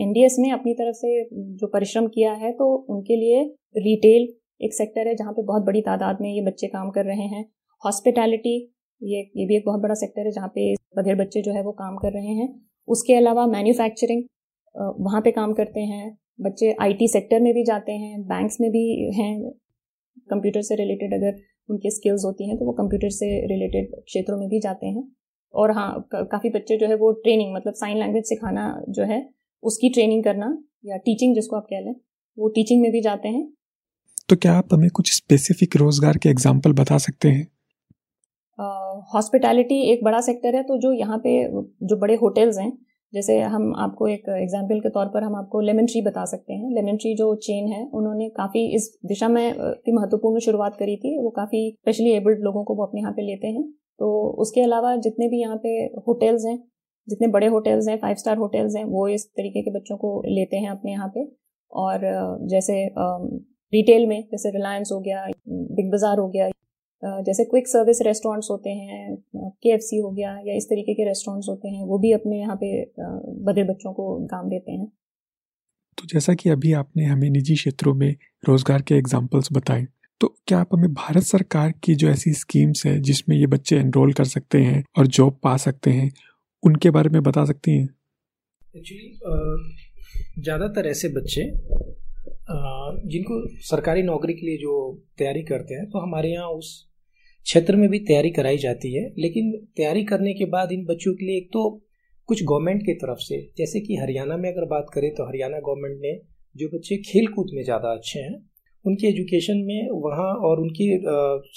एनडीएस 0.00 0.36
ने 0.38 0.50
अपनी 0.50 0.74
तरफ़ 0.74 0.96
से 0.96 1.24
जो 1.32 1.66
परिश्रम 1.66 2.06
किया 2.06 2.32
है 2.34 2.52
तो 2.52 2.74
उनके 2.90 3.16
लिए 3.16 3.42
रिटेल 3.78 4.28
एक 4.60 4.74
सेक्टर 4.74 5.08
है 5.08 5.14
जहाँ 5.14 5.32
पे 5.32 5.42
बहुत 5.44 5.62
बड़ी 5.62 5.80
तादाद 5.82 6.18
में 6.20 6.28
ये 6.30 6.40
बच्चे 6.42 6.66
काम 6.68 6.90
कर 6.90 7.04
रहे 7.04 7.26
हैं। 7.26 7.44
हॉस्पिटैलिटी, 7.82 8.56
ये 9.02 9.20
ये 9.36 9.46
भी 9.46 9.56
एक 9.56 9.62
बहुत 9.66 9.80
बड़ा 9.80 9.94
सेक्टर 9.96 10.26
है 10.26 10.32
जहाँ 10.32 10.48
पे 10.54 10.74
बधेर 10.96 11.14
बच्चे 11.16 11.42
जो 11.42 11.52
है 11.52 11.62
वो 11.62 11.72
काम 11.74 11.96
कर 11.96 12.12
रहे 12.12 12.34
हैं। 12.34 12.48
उसके 12.88 13.14
अलावा 13.14 13.46
मैन्युफैक्चरिंग 13.48 14.22
वहाँ 15.00 15.20
पे 15.20 15.30
काम 15.32 15.52
करते 15.52 15.80
हैं। 15.82 16.16
बच्चे 16.40 16.74
आईटी 16.82 17.08
सेक्टर 17.08 17.40
में 17.40 17.52
भी 17.54 17.64
जाते 17.64 17.92
हैं, 17.92 18.20
बैंक्स 18.24 18.56
में 18.60 18.70
भी 18.70 19.10
हैं। 19.12 19.50
कंप्यूटर 20.30 20.62
से 20.62 20.76
रिलेटेड 20.76 21.14
अगर 21.14 21.40
उनके 21.68 21.90
स्किल्स 21.90 22.24
होती 22.24 22.48
हैं 22.48 22.56
तो 22.58 22.64
वो 22.64 22.72
कंप्यूटर 22.72 23.10
से 23.10 23.26
रिलेटेड 23.46 23.94
क्षेत्रों 23.96 24.38
में 24.38 24.48
भी 24.48 24.60
जाते 24.60 24.86
हैं। 24.86 25.02
और 25.54 25.70
हाँ 25.70 26.08
काफ़ी 26.12 26.50
बच्चे 26.50 26.76
जो 26.78 26.86
है 26.86 26.94
वो 26.96 27.10
ट्रेनिंग 27.22 27.54
मतलब 27.54 27.74
साइन 27.74 27.98
लैंग्वेज 27.98 28.24
सिखाना 28.24 28.64
जो 28.88 29.04
है, 29.04 29.18
उसकी 29.62 29.88
ट्रेनिंग 29.88 30.24
करना 30.24 30.46
या 30.86 30.96
टीचिंग 30.98 31.34
जिसको 31.34 31.56
आप 31.56 31.66
कह 31.70 31.80
लें, 31.80 31.94
वो 32.38 32.48
टीचिंग 32.48 32.82
में 32.82 32.90
भी 32.92 33.00
जाते 33.00 33.28
हैं। 33.28 33.42
तो 34.30 34.36
क्या 34.36 34.52
आप 34.54 34.72
हमें 34.72 34.90
कुछ 34.90 35.12
स्पेसिफिक 35.12 35.76
रोज़गार 35.76 36.16
के 36.16 36.28
एग्ज़ाम्पल 36.28 36.72
बता 36.72 36.98
सकते 36.98 37.28
हैं? 37.28 37.46
हॉस्पिटैलिटी 39.14 39.78
uh, 39.82 39.92
एक 39.92 40.04
बड़ा 40.04 40.20
सेक्टर 40.20 40.56
है 40.56 40.62
तो 40.62 40.76
जो 40.78 40.92
यहाँ 40.92 41.18
पे 41.18 41.32
जो 41.84 41.96
बड़े 41.96 42.14
होटल्स 42.16 42.58
हैं 42.58 42.70
जैसे 43.12 43.38
हम 43.44 43.74
आपको 43.78 44.08
एक 44.08 44.28
एग्ज़ाम्पल 44.32 44.80
के 44.80 44.90
तौर 44.90 45.06
पर 45.06 45.24
हम 45.24 45.34
आपको 45.36 45.60
लेमन 45.60 45.86
ट्री 45.86 46.02
बता 46.02 46.24
सकते 46.24 46.52
हैं। 46.52 46.70
लेमन 46.74 46.96
ट्री 46.96 47.14
जो 47.14 47.34
चेन 47.42 47.68
है 47.68 47.82
उन्होंने 47.94 48.28
काफ़ी 48.28 48.64
इस 48.76 48.88
दिशा 49.06 49.28
में 49.28 49.46
महत्वपूर्ण 49.90 50.40
शुरुआत 50.40 50.76
करी 50.76 50.96
थी। 50.96 51.16
वो 51.18 51.30
काफ़ी 51.30 51.68
स्पेशली 51.72 52.12
एबल्ड 52.12 52.44
लोगों 52.44 52.64
को 52.64 52.74
वो 52.74 52.86
अपने 52.86 53.00
यहाँ 53.00 53.12
पे 53.12 53.22
लेते 53.22 53.48
हैं। 53.48 53.64
तो 53.98 54.12
उसके 54.38 54.62
अलावा 54.62 54.96
जितने 54.98 55.28
भी 55.28 55.40
यहाँ 55.40 55.56
पे 55.56 55.76
होटल्स 56.08 56.44
हैं 56.46 56.56
जितने 57.08 57.28
बड़े 57.28 57.46
होटल्स 57.48 57.88
हैं 57.88 57.98
फाइव 57.98 58.16
स्टार 58.16 58.36
होटल्स 58.36 58.76
हैं 58.76 58.84
वो 58.86 59.08
इस 59.08 59.26
तरीके 59.28 59.62
के 59.62 59.78
बच्चों 59.78 59.96
को 59.96 60.20
लेते 60.28 60.56
हैं 60.56 60.70
अपने 60.70 60.92
यहाँ 60.92 61.08
पे। 61.16 61.28
और 61.72 62.00
जैसे 62.48 62.74
रिटेल 63.72 64.06
में 64.06 64.22
जैसे 64.30 64.50
रिलायंस 64.50 64.88
हो 64.92 65.00
गया 65.00 65.26
बिग 65.48 65.90
बाज़ार 65.90 66.18
हो 66.18 66.28
गया 66.28 66.48
जैसे 67.22 67.44
क्विक 67.44 67.68
सर्विस 67.68 68.00
रेस्टोरेंट्स 68.02 68.48
होते 68.50 68.70
हैं 68.70 69.16
केएफसी 69.36 69.98
हो 69.98 70.10
गया 70.10 70.30
या 70.46 70.56
इस 70.56 70.64
तरीके 70.64 70.94
के 70.94 71.04
रेस्टोरेंट्स 71.04 71.48
होते 71.48 71.68
हैं 71.68 71.84
वो 71.84 71.98
भी 71.98 72.12
अपने 72.12 72.40
यहाँ 72.40 72.56
पे 72.56 72.72
बड़े 73.44 73.64
बच्चों 73.64 73.92
को 73.92 74.04
काम 74.26 74.48
देते 74.48 74.72
हैं। 74.72 74.86
तो 75.98 76.06
जैसा 76.06 76.34
कि 76.34 76.50
अभी 76.50 76.72
आपने 76.72 77.04
हमें 77.04 77.28
निजी 77.30 77.54
क्षेत्रों 77.54 77.94
में 77.94 78.14
रोज़गार 78.44 78.82
के 78.82 78.94
एग्जाम्पल्स 78.94 79.48
बताए 79.52 79.86
तो 80.20 80.28
क्या 80.46 80.58
आप 80.58 80.74
हमें 80.74 80.92
भारत 80.94 81.22
सरकार 81.22 81.72
की 81.84 81.94
जो 81.94 82.08
ऐसी 82.08 82.32
स्कीम्स 82.34 82.84
है 82.86 82.98
जिसमें 83.00 83.36
ये 83.36 83.46
बच्चे 83.46 83.76
एनरोल 83.76 84.12
कर 84.12 84.24
सकते 84.26 84.58
हैं 84.58 84.82
और 84.98 85.06
जॉब 85.08 85.38
पा 85.42 85.56
सकते 85.58 85.90
हैं 85.90 86.10
उनके 86.62 86.90
बारे 86.90 87.10
में 87.10 87.22
बता 87.22 87.44
सकती 87.44 87.76
हैं? 87.78 87.88
एक्चुअली 88.76 90.42
ज़्यादातर 90.42 90.86
ऐसे 90.86 91.08
बच्चे 91.08 91.42
जिनको 92.50 93.40
सरकारी 93.64 94.02
नौकरी 94.02 94.34
के 94.34 94.46
लिए 94.46 94.56
जो 94.58 94.72
तैयारी 95.18 95.42
करते 95.44 95.74
हैं 95.74 95.88
तो 95.90 95.98
हमारे 95.98 96.30
यहाँ 96.30 96.48
उस 96.52 96.70
क्षेत्र 97.46 97.76
में 97.76 97.88
भी 97.90 97.98
तैयारी 98.00 98.30
कराई 98.30 98.56
जाती 98.58 98.92
है। 98.94 99.02
लेकिन 99.18 99.52
तैयारी 99.76 100.04
करने 100.04 100.32
के 100.34 100.44
बाद 100.46 100.72
इन 100.72 100.84
बच्चों 100.84 101.12
के 101.14 101.26
लिए 101.26 101.36
एक 101.36 101.48
तो 101.52 101.62
कुछ 102.28 102.42
गवर्नमेंट 102.44 102.82
की 102.82 102.94
तरफ़ 102.94 103.18
से, 103.18 103.38
जैसे 103.58 103.80
कि 103.80 103.96
हरियाणा 103.96 104.36
में 104.36 104.48
अगर 104.50 104.64
बात 104.68 104.86
करें 104.94 105.10
तो 105.14 105.26
हरियाणा 105.28 105.58
गवर्नमेंट 105.60 106.00
ने 106.02 106.12
जो 106.56 106.68
बच्चे 106.68 106.96
खेल 107.02 107.26
कूद 107.26 107.50
में 107.54 107.62
ज़्यादा 107.64 107.92
अच्छे 107.92 108.20
हैं, 108.20 108.34
उनकी 108.84 109.06
एजुकेशन 109.06 109.58
में 109.66 109.88
वहाँ 110.02 110.28
और 110.48 110.60
उनकी 110.60 110.88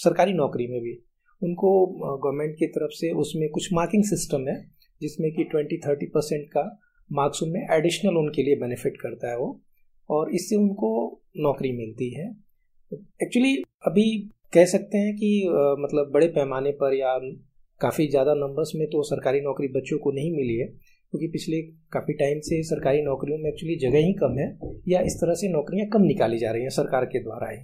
सरकारी 0.03 0.33
नौकरी 0.33 0.67
में 0.67 0.79
भी 0.81 0.93
उनको 1.41 1.69
गवर्नमेंट 2.17 2.55
की 2.55 2.67
तरफ़ 2.69 2.91
से 2.91 3.11
उसमें 3.21 3.49
कुछ 3.49 3.69
मार्किंग 3.73 4.03
सिस्टम 4.05 4.47
है, 4.47 4.55
जिसमें 5.01 5.31
कि 5.31 5.43
ट्वेंटी 5.43 5.77
थर्टी 5.77 6.05
परसेंट 6.07 6.47
का 6.47 6.63
मार्क्स 7.09 7.43
उनमें 7.43 7.67
एडिशनल 7.71 8.17
उनके 8.17 8.43
लिए 8.43 8.55
बेनिफिट 8.55 8.97
करता 9.01 9.31
है 9.31 9.37
वो। 9.37 9.49
और 10.09 10.31
इससे 10.35 10.55
उनको 10.55 10.89
नौकरी 11.37 11.71
मिलती 11.71 12.09
है। 12.13 12.29
एक्चुअली 13.23 13.55
अभी 13.87 14.05
कह 14.53 14.65
सकते 14.67 14.97
हैं 14.97 15.15
कि 15.15 15.29
आ, 15.47 15.75
मतलब 15.79 16.11
बड़े 16.13 16.27
पैमाने 16.29 16.71
पर 16.81 16.93
या 16.93 17.17
काफ़ी 17.81 18.07
ज़्यादा 18.07 18.33
नंबर्स 18.35 18.71
में 18.75 18.87
तो 18.87 19.03
सरकारी 19.03 19.39
नौकरी 19.41 19.67
बच्चों 19.69 19.97
को 19.99 20.11
नहीं 20.11 20.31
मिली 20.31 20.57
है 20.57 20.67
क्योंकि 20.67 21.27
पिछले 21.27 21.61
काफ़ी 21.93 22.13
टाइम 22.13 22.39
से 22.39 22.61
सरकारी 22.63 23.01
नौकरियों 23.01 23.37
में 23.37 23.49
एक्चुअली 23.49 23.75
जगह 23.79 24.05
ही 24.05 24.13
कम 24.13 24.37
है 24.39 24.47
या 24.87 25.01
इस 25.01 25.15
तरह 25.15 25.33
से 25.33 25.49
नौकरियाँ 25.49 25.87
कम 25.93 26.03
निकाली 26.03 26.37
जा 26.39 26.51
रही 26.51 26.61
हैं 26.61 26.69
सरकार 26.71 27.05
के 27.05 27.23
द्वारा 27.23 27.49
ही। 27.49 27.57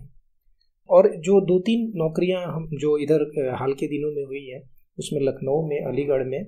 और 0.90 1.10
जो 1.18 1.40
दो 1.46 1.60
तीन 1.60 1.92
नौकरियाँ 1.96 2.42
हम 2.46 2.68
जो 2.76 2.98
इधर 2.98 3.24
हाल 3.60 3.74
के 3.74 3.88
दिनों 3.88 4.12
में 4.12 4.24
हुई 4.24 4.46
हैं 4.46 4.62
उसमें 4.98 5.22
लखनऊ 5.22 5.68
में 5.68 5.80
अलीगढ़ 5.82 6.24
में 6.28 6.40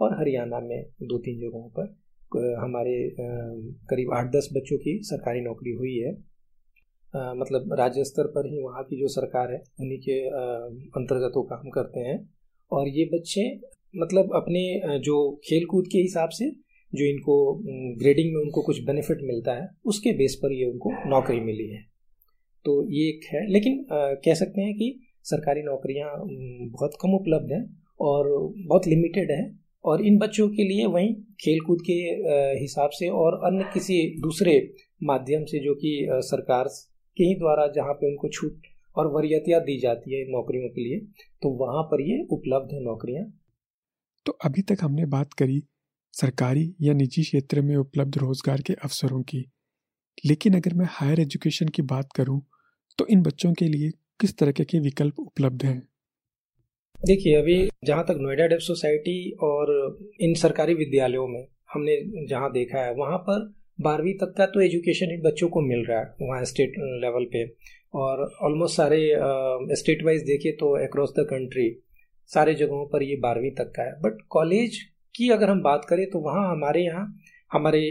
और 0.00 0.14
हरियाणा 0.20 0.60
में 0.60 0.82
दो 1.02 1.18
तीन 1.18 1.40
जगहों 1.40 1.68
पर 1.70 1.94
हमारे 2.36 3.14
करीब 3.90 4.10
आठ 4.12 4.26
दस 4.26 4.48
बच्चों 4.56 4.78
की 4.78 5.00
सरकारी 5.02 5.40
नौकरी 5.40 5.70
हुई 5.70 5.96
है। 5.96 6.12
मतलब 7.36 7.72
राज्य 7.78 8.04
स्तर 8.04 8.26
पर 8.26 8.46
ही 8.46 8.62
वहाँ 8.62 8.84
की 8.84 9.00
जो 9.00 9.08
सरकार 9.08 9.52
है, 9.52 9.62
उन्हीं 9.80 9.98
के 9.98 10.28
अंतर्गत 10.98 11.32
वो 11.36 11.42
काम 11.42 11.70
करते 11.70 12.00
हैं। 12.00 12.30
और 12.72 12.88
ये 12.88 13.04
बच्चे 13.04 13.60
मतलब 13.96 14.30
अपने 14.34 14.80
जो 14.98 15.40
खेल 15.44 15.64
कूद 15.64 15.84
के 15.92 15.98
हिसाब 15.98 16.28
से, 16.28 16.50
जो 16.94 17.04
इनको 17.04 17.62
ग्रेडिंग 17.98 18.34
में 18.34 18.40
उनको 18.42 18.62
कुछ 18.62 18.84
बेनिफिट 18.84 19.18
मिलता 19.22 19.52
है, 19.52 19.68
उसके 19.84 20.12
बेस 20.12 20.34
पर 20.42 20.52
ये 20.52 20.64
उनको 20.64 21.10
नौकरी 21.10 21.40
मिली 21.40 21.68
है। 21.68 21.82
तो 22.64 22.90
ये 22.90 23.08
एक 23.08 23.20
है। 23.32 23.52
लेकिन 23.52 23.86
कह 23.92 24.34
सकते 24.34 24.60
हैं 24.60 24.74
कि 24.74 25.00
सरकारी 25.22 25.62
नौकरियाँ 25.62 26.10
बहुत 26.70 26.92
कम 27.02 27.14
उपलब्ध 27.14 27.52
हैं 27.52 27.82
और 28.00 28.52
बहुत 28.56 28.86
लिमिटेड 28.86 29.30
है। 29.30 29.63
और 29.84 30.04
इन 30.06 30.18
बच्चों 30.18 30.48
के 30.48 30.64
लिए 30.64 30.86
वहीं 30.86 31.14
खेलकूद 31.40 31.82
के 31.88 31.98
हिसाब 32.60 32.90
से 32.94 33.08
और 33.16 33.34
अन्य 33.46 33.64
किसी 33.74 33.98
दूसरे 34.20 34.56
माध्यम 35.02 35.44
से 35.44 35.58
जो 35.64 35.74
कि 35.74 35.96
सरकार 36.24 36.68
के 37.16 37.24
ही 37.24 37.34
द्वारा 37.34 37.66
जहाँ 37.72 37.94
पे 37.94 38.06
उनको 38.06 38.28
छूट 38.28 38.66
और 38.96 39.06
वरीयतियाँ 39.12 39.60
दी 39.60 39.78
जाती 39.80 40.14
है 40.14 40.24
नौकरियों 40.30 40.68
के 40.68 40.84
लिए 40.84 40.98
तो 41.42 41.50
वहाँ 41.56 41.82
पर 41.82 42.00
ये 42.00 42.22
उपलब्ध 42.30 42.74
है 42.74 42.82
नौकरियाँ। 42.84 43.24
तो 44.26 44.32
अभी 44.44 44.62
तक 44.62 44.78
हमने 44.82 45.06
बात 45.08 45.32
करी 45.32 45.62
सरकारी 46.14 46.74
या 46.80 46.92
निजी 46.94 47.22
क्षेत्र 47.22 47.62
में 47.62 47.74
उपलब्ध 47.76 48.18
रोज़गार 48.18 48.60
के 48.60 48.72
अवसरों 48.74 49.22
की, 49.22 49.44
लेकिन 50.26 50.54
अगर 50.54 50.74
मैं 50.74 50.86
हायर 50.90 51.20
एजुकेशन 51.20 51.68
की 51.68 51.82
बात 51.84 52.12
करूँ 52.12 52.40
तो 52.98 53.06
इन 53.06 53.22
बच्चों 53.22 53.52
के 53.52 53.68
लिए 53.68 53.90
किस 54.20 54.36
तरह 54.38 54.52
के 54.52 54.78
विकल्प 54.80 55.18
उपलब्ध 55.20 55.64
हैं? 55.64 55.82
देखिए, 57.06 57.34
अभी 57.36 57.54
जहाँ 57.84 58.04
तक 58.08 58.18
नोएडा 58.20 58.46
डेफ 58.46 58.60
सोसाइटी 58.62 59.16
और 59.42 59.70
इन 60.20 60.34
सरकारी 60.34 60.74
विद्यालयों 60.74 61.26
में 61.28 61.46
हमने 61.72 61.96
जहाँ 62.28 62.50
देखा 62.52 62.78
है, 62.78 62.94
वहाँ 62.94 63.18
पर 63.20 63.52
बारहवीं 63.78 64.12
तक 64.14 64.34
का 64.38 64.46
तो 64.46 64.60
एजुकेशन 64.60 65.20
बच्चों 65.24 65.48
को 65.48 65.60
मिल 65.60 65.84
रहा 65.88 65.98
है, 65.98 66.06
वहाँ 66.22 66.44
स्टेट 66.44 66.74
लेवल 67.02 67.24
पे। 67.32 67.44
और 67.94 68.22
ऑलमोस्ट 68.42 68.76
सारे 68.76 69.00
स्टेट 69.76 70.04
वाइज 70.04 70.22
देखे 70.26 70.52
तो 70.60 70.72
अक्रॉस 70.84 71.12
द 71.18 71.26
कंट्री 71.30 71.68
सारे 72.30 72.54
जगहों 72.54 72.86
पर 72.88 73.02
ये 73.02 73.16
बारहवीं 73.22 73.50
तक 73.58 73.72
का 73.76 73.82
है। 73.82 73.92
बट 74.02 74.22
कॉलेज 74.30 74.78
की 75.14 75.30
अगर 75.30 75.50
हम 75.50 75.62
बात 75.62 75.86
करें 75.88 76.06
तो 76.10 76.18
वहाँ 76.20 76.50
हमारे 76.50 76.84
यहाँ, 76.84 77.06
हमारे 77.50 77.86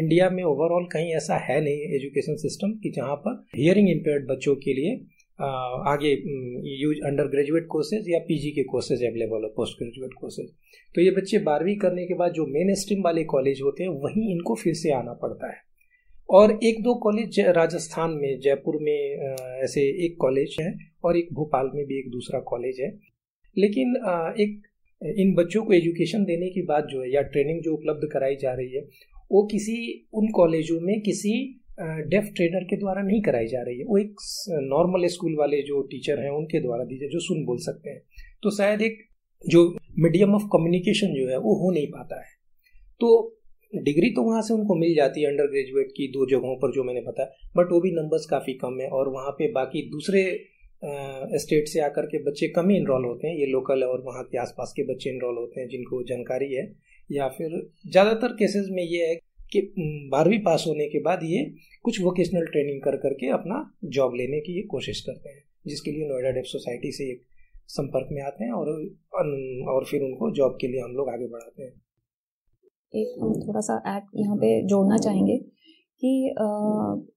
इंडिया 0.00 0.30
में 0.30 0.42
ओवरऑल 0.44 0.88
कहीं 0.92 1.14
ऐसा 1.16 1.36
है 1.44 1.60
नहीं 1.60 1.94
एजुकेशन 1.96 2.36
सिस्टम 2.38 2.72
कि 2.82 2.90
जहाँ 2.96 3.16
पर 3.18 3.42
हियरिंग 3.56 3.90
इम्पेयर्ड 3.90 4.30
बच्चों 4.30 4.54
के 4.56 4.74
लिए 4.74 5.00
आगे 5.42 6.10
यूज़ 6.80 6.98
अंडर 7.06 7.28
ग्रेजुएट 7.28 7.66
कोर्सेज 7.66 8.08
या 8.08 8.18
पीजी 8.18 8.50
के 8.50 8.62
कोर्सेज 8.64 9.02
अवेलेबल 9.04 9.44
है 9.44 9.48
पोस्ट 9.56 9.78
ग्रेजुएट 9.78 10.14
कोर्सेज 10.20 10.50
तो 10.94 11.00
ये 11.00 11.10
बच्चे 11.10 11.38
बारहवीं 11.38 11.76
करने 11.76 12.06
के 12.06 12.14
बाद 12.14 12.32
जो 12.32 12.46
मेन 12.46 12.74
स्ट्रीम 12.74 13.02
वाले 13.04 13.24
कॉलेज 13.24 13.60
होते 13.62 13.82
हैं, 13.82 13.90
वहीं 13.90 14.30
इनको 14.32 14.54
फिर 14.54 14.74
से 14.74 14.92
आना 14.92 15.12
पड़ता 15.12 15.50
है। 15.52 15.60
और 16.28 16.58
एक 16.64 16.82
दो 16.82 16.94
कॉलेज 16.94 17.40
राजस्थान 17.40 18.10
में, 18.10 18.40
जयपुर 18.40 18.78
में 18.80 19.62
ऐसे 19.64 19.80
एक 20.06 20.16
कॉलेज 20.20 20.56
है 20.60 20.74
और 21.04 21.16
एक 21.16 21.28
भोपाल 21.32 21.70
में 21.74 21.84
भी 21.86 21.98
एक 21.98 22.10
दूसरा 22.10 22.40
कॉलेज 22.40 22.80
है। 22.80 22.90
लेकिन 23.56 23.96
एक, 24.40 24.62
इन 25.02 25.34
बच्चों 25.34 25.64
को 25.64 25.72
एजुकेशन 25.72 26.24
देने 26.24 26.50
की 26.50 26.62
बात 26.62 26.86
जो 26.90 27.02
है 27.02 27.12
या 27.14 27.22
ट्रेनिंग 27.22 27.62
जो 27.62 27.74
उपलब्ध 27.74 28.08
कराई 28.12 28.36
जा 28.36 28.52
रही 28.54 28.76
है, 28.76 28.82
वो 29.32 29.42
किसी, 29.46 29.76
उन 30.14 30.28
कॉलेजों 30.28 30.80
में 30.80 31.00
किसी 31.00 31.61
डेफ 31.80 32.32
ट्रेनर 32.36 32.64
के 32.64 32.76
द्वारा 32.76 33.02
नहीं 33.02 33.20
कराई 33.22 33.46
जा 33.46 33.62
रही 33.62 33.78
है। 33.78 33.84
वो 33.84 33.98
एक 33.98 34.14
नॉर्मल 34.64 35.06
स्कूल 35.08 35.36
वाले 35.38 35.62
जो 35.62 35.80
टीचर 35.90 36.18
हैं, 36.18 36.30
उनके 36.30 36.60
द्वारा 36.60 36.84
दी 36.84 36.98
जाए 36.98 37.08
जो 37.08 37.20
सुन 37.20 37.44
बोल 37.44 37.58
सकते 37.60 37.90
हैं। 37.90 38.02
तो 38.42 38.50
शायद 38.50 38.82
एक 38.82 38.98
जो 39.44 39.64
मीडियम 39.98 40.34
ऑफ़ 40.34 40.42
कम्युनिकेशन 40.52 41.14
जो 41.14 41.28
है, 41.28 41.38
वो 41.38 41.54
हो 41.56 41.70
नहीं 41.70 41.86
पाता 41.88 42.20
है। 42.20 42.30
तो 43.00 43.38
डिग्री 43.72 44.10
तो 44.10 44.22
वहाँ 44.22 44.40
से 44.42 44.54
उनको 44.54 44.74
मिल 44.74 44.94
जाती 44.94 45.22
है 45.22 45.28
अंडर 45.28 45.46
ग्रेजुएट 45.46 45.90
की 45.96 46.06
दो 46.12 46.26
जगहों 46.30 46.56
पर, 46.56 46.72
जो 46.72 46.84
मैंने 46.84 47.00
बताया। 47.00 47.50
बट 47.56 47.72
वो 47.72 47.80
भी 47.80 47.90
नंबर्स 47.92 48.26
काफ़ी 48.26 48.52
कम 48.54 48.80
है 48.80 48.88
और 48.90 49.08
वहाँ 49.08 49.30
पे 49.38 49.50
बाकी 49.52 49.82
दूसरे 49.90 50.22
स्टेट 51.38 51.68
से 51.68 51.80
आकर 51.80 52.06
के 52.06 52.22
बच्चे 52.22 52.48
कम 52.48 52.70
ही 52.70 52.76
इनरोल 52.76 53.04
होते 53.04 53.26
हैं। 53.26 53.36
ये 53.36 53.46
लोकल 53.46 53.82
और 53.84 54.02
वहाँ 54.06 54.22
के 54.24 54.38
आसपास 54.38 54.72
के 54.76 54.82
बच्चे 54.84 55.10
इनरोल 55.10 55.36
होते 55.36 55.60
हैं 55.60 55.68
जिनको 55.68 56.02
जानकारी 56.04 56.52
है। 56.54 56.64
या 57.10 57.28
फिर 57.28 57.60
ज़्यादातर 57.86 58.32
केसेस 58.34 58.66
में 58.70 58.82
ये 58.82 59.06
है 59.06 59.14
कि 59.52 59.60
बारहवीं 60.12 60.38
पास 60.42 60.64
होने 60.68 60.86
के 60.88 61.00
बाद 61.02 61.20
ये 61.24 61.44
कुछ 61.84 62.00
वोकेशनल 62.02 62.46
ट्रेनिंग 62.46 62.80
कर 62.82 62.96
करके 62.98 63.30
अपना 63.32 63.58
जॉब 63.96 64.14
लेने 64.14 64.40
की 64.40 64.56
ये 64.56 64.62
कोशिश 64.70 65.00
करते 65.00 65.28
हैं, 65.28 65.42
जिसके 65.66 65.90
लिए 65.90 66.08
नोएडा 66.08 66.30
डेफ 66.30 66.44
सोसाइटी 66.46 66.92
से 66.92 67.10
एक 67.12 67.20
संपर्क 67.68 68.08
में 68.12 68.22
आते 68.22 68.44
हैं 68.44 68.52
और 68.52 68.68
और 69.72 69.84
फिर 69.84 70.02
उनको 70.02 70.30
जॉब 70.34 70.56
के 70.60 70.68
लिए 70.68 70.80
हम 70.80 70.96
लोग 70.96 71.08
आगे 71.08 71.26
बढ़ाते 71.28 71.62
हैं। 71.62 71.72
एक 72.92 73.18
हम 73.20 73.32
थोड़ा 73.40 73.60
सा 73.60 73.82
ऐड 73.88 74.02
यहाँ 74.16 74.36
पे 74.36 74.48
जोड़ना 74.66 74.96
चाहेंगे 74.98 75.36
कि 76.02 76.34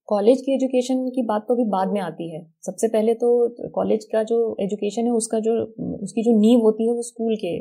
कॉलेज 0.08 0.40
की 0.40 0.54
एजुकेशन 0.54 1.08
की 1.10 1.22
बात 1.22 1.44
तो 1.48 1.54
अभी 1.54 1.64
बाद 1.70 1.92
में 1.92 2.00
आती 2.00 2.28
है। 2.34 2.40
सबसे 2.66 2.88
पहले 2.88 3.14
तो 3.14 3.28
कॉलेज 3.70 4.04
का 4.04 4.22
जो 4.22 4.38
एजुकेशन 4.60 5.04
है, 5.04 5.10
उसका 5.12 5.40
जो, 5.40 5.54
उसकी 6.02 6.22
जो 6.22 6.38
नींव 6.40 6.60
होती 6.60 6.86
है, 6.86 6.92
वो 6.92 7.02
स्कूल 7.02 7.36
के 7.36 7.58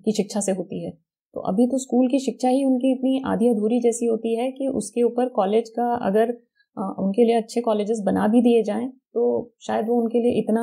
की 0.00 0.12
शिक्षा 0.12 0.40
से 0.40 0.52
होती 0.52 0.84
है। 0.84 0.92
तो 1.34 1.40
अभी 1.40 1.66
तो 1.66 1.78
स्कूल 1.78 2.08
की 2.08 2.18
शिक्षा 2.18 2.48
ही 2.48 2.64
उनकी 2.64 2.92
इतनी 2.92 3.22
आधी 3.26 3.48
अधूरी 3.48 3.80
जैसी 3.80 4.06
होती 4.06 4.34
है 4.36 4.50
कि 4.52 4.68
उसके 4.74 5.02
ऊपर 5.02 5.28
कॉलेज 5.28 5.68
का 5.68 5.92
अगर 6.06 6.30
उनके 6.76 7.24
लिए 7.24 7.36
अच्छे 7.36 7.60
कॉलेजेस 7.60 8.02
बना 8.06 8.26
भी 8.28 8.42
दिए 8.42 8.62
जाएँ 8.62 8.88
तो 9.14 9.24
शायद 9.62 9.88
वो 9.88 10.00
उनके 10.02 10.20
लिए 10.20 10.38
इतना 10.40 10.62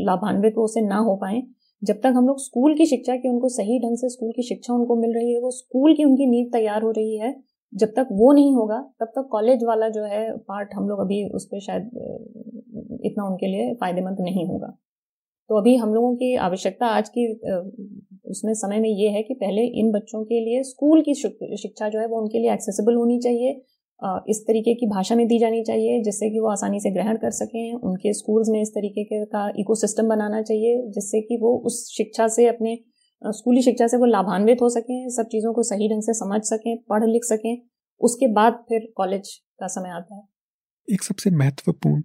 लाभान्वित 0.00 0.54
वो 0.56 0.64
उसे 0.64 0.80
ना 0.80 0.98
हो 0.98 1.16
पाए। 1.16 1.42
जब 1.82 2.00
तक 2.02 2.12
हम 2.16 2.26
लोग 2.26 2.38
स्कूल 2.40 2.74
की 2.76 2.86
शिक्षा 2.86 3.16
की 3.16 3.28
उनको 3.28 3.48
सही 3.48 3.78
ढंग 3.78 3.96
से, 3.96 4.08
स्कूल 4.08 4.32
की 4.36 4.42
शिक्षा 4.42 4.74
उनको 4.74 4.96
मिल 4.96 5.14
रही 5.14 5.32
है, 5.32 5.40
वो 5.40 5.50
स्कूल 5.50 5.94
की 5.94 6.04
उनकी 6.04 6.26
नींव 6.26 6.48
तैयार 6.52 6.82
हो 6.82 6.90
रही 6.90 7.16
है, 7.16 7.34
जब 7.72 7.92
तक 7.96 8.08
वो 8.12 8.32
नहीं 8.32 8.54
होगा, 8.54 8.78
तब 9.00 9.06
तक 9.06 9.28
कॉलेज 9.32 9.64
वाला 9.64 9.88
जो 9.88 10.04
है 10.04 10.30
पार्ट 10.38 10.74
हम 10.74 10.88
लोग 10.88 11.00
अभी 11.00 11.24
उस 11.30 11.46
पर 11.46 11.60
शायद 11.60 11.90
इतना 13.04 13.24
उनके 13.24 13.46
लिए 13.46 13.74
फ़ायदेमंद 13.74 14.20
नहीं 14.20 14.46
होगा। 14.46 14.76
तो 15.50 15.58
अभी 15.58 15.76
हम 15.76 15.94
लोगों 15.94 16.14
की 16.16 16.34
आवश्यकता 16.36 16.86
आज 16.86 17.08
की 17.08 17.26
उसमें 18.32 18.52
समय 18.54 18.80
में 18.80 18.88
ये 18.90 19.08
है 19.08 19.22
कि 19.22 19.34
पहले 19.34 19.66
इन 19.80 19.90
बच्चों 19.92 20.22
के 20.24 20.40
लिए 20.40 20.62
स्कूल 20.62 21.02
की 21.02 21.14
शिक्षा 21.14 21.88
जो 21.88 21.98
है 21.98 22.06
वो 22.06 22.20
उनके 22.20 22.38
लिए 22.38 22.52
एक्सेसिबल 22.52 22.94
होनी 22.94 23.18
चाहिए 23.20 23.60
इस 24.28 24.40
तरीके 24.46 24.74
की 24.74 24.86
भाषा 24.86 25.14
में 25.14 25.26
दी 25.28 25.38
जानी 25.38 25.62
चाहिए, 25.64 26.00
जिससे 26.02 26.30
कि 26.30 26.40
वो 26.40 26.48
आसानी 26.50 26.80
से 26.80 26.90
ग्रहण 26.90 27.16
कर 27.16 27.30
सकें, 27.30 27.72
उनके 27.74 28.12
स्कूल्स 28.12 28.48
में 28.48 28.60
इस 28.60 28.70
तरीके 28.70 29.04
के 29.04 29.24
का 29.26 29.46
इकोसिस्टम 29.58 30.08
बनाना 30.08 30.40
चाहिए, 30.42 30.82
जिससे 30.88 31.20
कि 31.20 31.36
वो 31.36 31.56
उस 31.66 31.76
शिक्षा 31.96 32.26
से 32.28 32.46
अपने 32.46 32.78
स्कूली 33.22 33.62
शिक्षा 33.62 33.86
से 33.86 33.96
वो 33.96 34.06
लाभान्वित 34.06 34.62
हो 34.62 34.68
सकें, 34.68 35.08
सब 35.08 35.26
चीज़ों 35.26 35.52
को 35.52 35.62
सही 35.62 35.88
ढंग 35.88 36.02
से 36.02 36.14
समझ 36.14 36.40
सकें, 36.42 36.76
पढ़ 36.88 37.04
लिख 37.04 37.24
सकें, 37.24 37.62
उसके 38.00 38.26
बाद 38.32 38.64
फिर 38.68 38.92
कॉलेज 38.96 39.30
का 39.60 39.66
समय 39.66 39.90
आता 39.90 40.16
है। 40.16 40.22
एक 40.88 41.02
सबसे 41.02 41.30
महत्वपूर्ण 41.30 42.02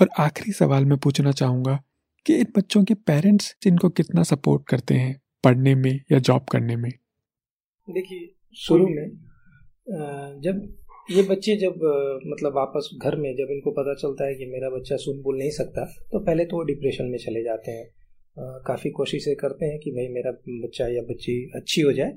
और 0.00 0.08
आखिरी 0.18 0.52
सवाल 0.52 0.84
मैं 0.84 0.98
पूछना 0.98 1.32
चाहूँगा 1.32 1.78
कि 2.26 2.34
इन 2.36 2.52
बच्चों 2.56 2.84
के 2.84 2.94
पेरेंट्स 2.94 3.54
इनको 3.66 3.88
कितना 3.90 4.22
सपोर्ट 4.22 4.66
करते 4.68 4.94
हैं 4.94 5.19
पढ़ने 5.44 5.74
में 5.74 5.92
या 6.12 6.18
जॉब 6.20 6.44
करने 6.52 6.76
में? 6.76 6.90
देखिए, 7.88 8.28
शुरू 8.58 8.86
में 8.88 9.08
जब 10.42 10.68
ये 11.10 11.22
बच्चे 11.24 11.54
जब 11.56 11.74
मतलब 12.26 12.52
वापस 12.56 12.88
घर 12.96 13.16
में 13.16 13.30
जब 13.36 13.50
इनको 13.50 13.70
पता 13.72 13.94
चलता 13.94 14.26
है 14.26 14.34
कि 14.34 14.46
मेरा 14.46 14.68
बच्चा 14.70 14.96
सुन 14.96 15.22
बोल 15.22 15.38
नहीं 15.38 15.50
सकता 15.50 15.84
तो 16.12 16.18
पहले 16.18 16.44
तो 16.44 16.56
वो 16.56 16.62
डिप्रेशन 16.64 17.04
में 17.04 17.18
चले 17.18 17.42
जाते 17.44 17.70
हैं। 17.70 17.88
काफ़ी 18.66 18.90
कोशिशें 18.90 19.34
करते 19.36 19.66
हैं 19.66 19.78
कि 19.78 19.90
भाई 19.90 20.08
मेरा 20.08 20.30
बच्चा 20.62 20.86
या 20.88 21.02
बच्ची 21.04 21.34
अच्छी 21.56 21.80
हो 21.80 21.92
जाए, 21.92 22.12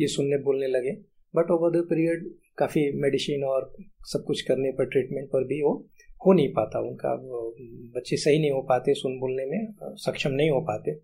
ये 0.00 0.06
सुनने 0.08 0.38
बोलने 0.42 0.66
लगे। 0.68 0.92
बट 1.34 1.50
ओवर 1.50 1.70
द 1.70 1.84
पीरियड 1.84 2.28
काफ़ी 2.58 2.82
मेडिसिन 3.02 3.44
और 3.44 3.72
सब 4.06 4.24
कुछ 4.26 4.40
करने 4.42 4.70
पर 4.72 4.86
ट्रीटमेंट 4.86 5.28
पर 5.28 5.44
भी 5.44 5.62
वो 5.62 5.72
हो 6.20 6.32
नहीं 6.32 6.48
पाता। 6.52 6.80
उनका 6.80 7.14
बच्चे 7.96 8.16
सही 8.16 8.38
नहीं 8.40 8.50
हो 8.50 8.60
पाते 8.68 8.94
सुन 8.94 9.18
बोलने 9.20 9.46
में 9.46 9.94
सक्षम 9.98 10.30
नहीं 10.32 10.50
हो 10.50 10.60
पाते। 10.62 10.94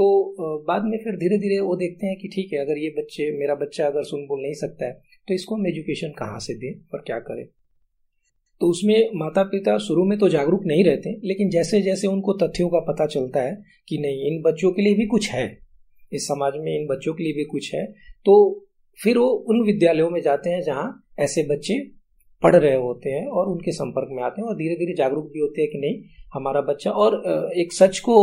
तो 0.00 0.62
बाद 0.68 0.84
में 0.84 0.96
फिर 0.98 1.16
धीरे 1.16 1.38
धीरे 1.38 1.58
वो 1.60 1.74
देखते 1.76 2.06
हैं 2.06 2.16
कि 2.18 2.28
ठीक 2.28 2.52
है, 2.52 2.58
अगर 2.58 2.78
ये 2.78 2.88
बच्चे, 2.98 3.30
मेरा 3.38 3.54
बच्चा 3.54 3.86
अगर 3.86 4.04
सुन 4.04 4.20
बोल 4.26 4.40
नहीं 4.42 4.54
सकता 4.54 4.86
है 4.86 4.92
तो 5.28 5.34
इसको 5.34 5.54
हम 5.54 5.66
एजुकेशन 5.66 6.10
कहाँ 6.18 6.38
से 6.38 6.54
दें 6.54 6.72
और 6.94 7.02
क्या 7.06 7.18
करें? 7.18 7.44
तो 8.60 8.66
उसमें 8.66 9.10
माता 9.14 9.42
पिता 9.42 9.76
शुरू 9.78 10.04
में 10.04 10.18
तो 10.18 10.28
जागरूक 10.28 10.64
नहीं 10.66 10.84
रहते 10.84 11.10
लेकिन 11.24 11.50
जैसे 11.50 11.80
जैसे 11.82 12.06
उनको 12.06 12.32
तथ्यों 12.32 12.68
का 12.68 12.80
पता 12.80 13.06
चलता 13.06 13.40
है 13.40 13.62
कि 13.88 13.98
नहीं, 13.98 14.26
इन 14.26 14.40
बच्चों 14.42 14.72
के 14.72 14.82
लिए 14.82 14.94
भी 14.94 15.06
कुछ 15.06 15.30
है, 15.30 15.46
इस 16.12 16.26
समाज 16.28 16.52
में 16.56 16.72
इन 16.80 16.86
बच्चों 16.86 17.14
के 17.14 17.24
लिए 17.24 17.32
भी 17.32 17.44
कुछ 17.44 17.74
है 17.74 17.84
तो 18.26 18.34
फिर 18.98 19.18
वो 19.18 19.26
उन 19.26 19.62
विद्यालयों 19.66 20.10
में 20.10 20.20
जाते 20.20 20.50
हैं 20.50 20.62
जहाँ 20.62 21.06
ऐसे 21.18 21.42
बच्चे 21.42 21.78
पढ़ 22.42 22.54
रहे 22.56 22.76
होते 22.76 23.10
हैं 23.10 23.26
और 23.28 23.48
उनके 23.48 23.72
संपर्क 23.72 24.08
में 24.10 24.22
आते 24.22 24.40
हैं 24.40 24.48
और 24.48 24.56
धीरे 24.56 24.74
धीरे 24.76 24.94
जागरूक 24.94 25.24
भी 25.32 25.40
होते 25.40 25.62
हैं 25.62 25.70
कि 25.70 25.78
नहीं, 25.78 26.02
हमारा 26.34 26.60
बच्चा 26.62 26.90
और 26.92 27.14
एक 27.56 27.72
सच 27.72 27.98
को 27.98 28.14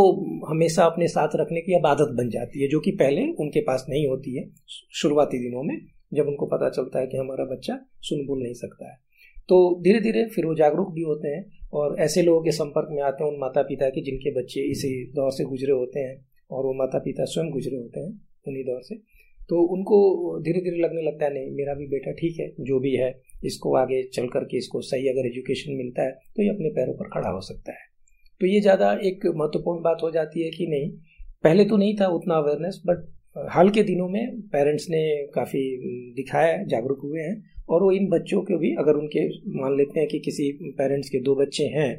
हमेशा 0.50 0.86
अपने 0.86 1.08
साथ 1.08 1.36
रखने 1.36 1.62
की 1.62 1.74
अब 1.74 1.86
आदत 1.88 2.14
बन 2.18 2.30
जाती 2.30 2.62
है, 2.62 2.68
जो 2.68 2.80
कि 2.80 2.92
पहले 2.94 3.28
उनके 3.40 3.62
पास 3.62 3.86
नहीं 3.90 4.08
होती 4.08 4.38
है 4.38 4.50
शुरुआती 4.94 5.40
दिनों 5.40 5.64
में, 5.64 5.78
जब 6.14 6.28
उनको 6.28 6.46
पता 6.46 6.70
चलता 6.70 7.00
है 7.00 7.08
कि 7.08 7.18
हमारा 7.18 7.46
बच्चा 7.46 7.78
सुन 8.02 8.26
बोल 8.28 8.42
नहीं 8.44 8.54
सकता 8.54 8.90
है। 8.92 8.96
तो 9.50 9.58
धीरे 9.84 10.00
धीरे 10.02 10.26
फिर 10.26 10.46
वो 10.46 10.56
जागरूक 10.56 10.94
भी 10.94 11.02
होते 11.02 11.28
हैं 11.28 11.44
और 11.74 11.96
ऐसे 12.00 12.22
लोगों 12.22 12.42
के 12.44 12.52
संपर्क 12.52 12.88
में 12.92 13.02
आते 13.04 13.24
हैं, 13.24 13.32
उन 13.32 13.38
माता 13.40 13.62
पिता 13.64 13.90
के, 13.90 14.02
जिनके 14.02 14.32
बच्चे 14.32 14.62
इसी 14.72 14.90
दौर 15.16 15.32
से 15.32 15.44
गुजरे 15.46 15.72
होते 15.74 16.00
हैं 16.00 16.16
और 16.52 16.66
वो 16.66 16.74
माता 16.74 17.00
पिता 17.00 17.26
स्वयं 17.26 17.50
गुजरे 17.52 17.78
होते 17.78 18.00
हैं 18.00 18.10
उन्हीं 18.48 18.64
दौर 18.66 18.82
से 18.84 18.96
तो 19.50 19.62
उनको 19.74 19.98
धीरे 20.42 20.62
धीरे 20.62 20.78
लगने 20.78 21.02
लगता 21.02 21.26
है, 21.26 21.34
नहीं, 21.34 21.52
मेरा 21.52 21.74
भी 21.74 21.86
बेटा 21.88 22.12
ठीक 22.12 22.40
है, 22.40 22.48
जो 22.60 22.80
भी 22.80 22.94
है 22.96 23.10
इसको 23.44 23.76
आगे 23.78 24.02
चल 24.06 24.28
करके 24.28 24.58
इसको 24.58 24.82
सही 24.84 25.08
अगर 25.08 25.28
एजुकेशन 25.28 25.76
मिलता 25.76 26.04
है 26.04 26.12
तो 26.36 26.44
ये 26.44 26.50
अपने 26.50 26.70
पैरों 26.72 26.94
पर 26.94 27.10
खड़ा 27.10 27.30
हो 27.30 27.42
सकता 27.44 27.72
है। 27.72 27.86
तो 28.42 28.46
ये 28.46 28.60
ज़्यादा 28.62 28.92
एक 29.04 29.26
महत्वपूर्ण 29.28 29.82
बात 29.84 30.04
हो 30.04 30.12
जाती 30.12 30.44
है 30.44 30.50
कि 30.52 30.68
नहीं, 30.68 30.90
पहले 31.44 31.66
तो 31.66 31.78
नहीं 31.78 31.96
था 31.98 32.08
उतना 32.14 32.36
अवेयरनेस 32.36 32.82
बट 32.88 33.06
हाल 33.50 33.70
के 33.70 33.84
दिनों 33.84 34.08
में 34.10 34.42
पेरेंट्स 34.50 34.86
ने 34.90 35.02
काफ़ी 35.34 35.62
दिखाया 36.16 36.48
है 36.50 36.68
जागरूक 36.68 37.00
हुए 37.04 37.22
हैं, 37.22 37.44
और 37.70 37.84
वो 37.84 37.92
इन 37.92 38.08
बच्चों 38.10 38.42
को 38.42 38.58
भी, 38.58 38.74
अगर 38.76 38.96
उनके 38.96 39.28
मान 39.56 39.78
लेते 39.78 40.00
हैं 40.00 40.08
कि 40.10 40.20
किसी 40.20 40.52
पेरेंट्स 40.78 41.10
के 41.10 41.20
दो 41.22 41.36
बच्चे 41.36 41.64
हैं 41.70 41.92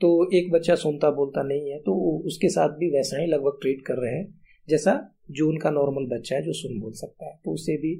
तो 0.00 0.08
एक 0.34 0.50
बच्चा 0.52 0.74
सुनता 0.76 1.10
बोलता 1.12 1.42
नहीं 1.42 1.70
है 1.70 1.78
तो 1.78 1.94
उसके 2.26 2.48
साथ 2.48 2.76
भी 2.78 2.88
वैसा 2.90 3.18
ही 3.18 3.26
लगभग 3.26 3.58
ट्रीट 3.62 3.82
कर 3.86 3.94
रहे 3.96 4.12
हैं, 4.12 4.26
जैसा 4.68 4.94
जो 5.30 5.48
उनका 5.48 5.70
नॉर्मल 5.70 6.06
बच्चा 6.08 6.36
है 6.36 6.42
जो 6.42 6.52
सुन 6.54 6.78
बोल 6.80 6.92
सकता 6.94 7.26
है। 7.26 7.38
तो 7.44 7.52
उसे 7.52 7.76
भी 7.76 7.92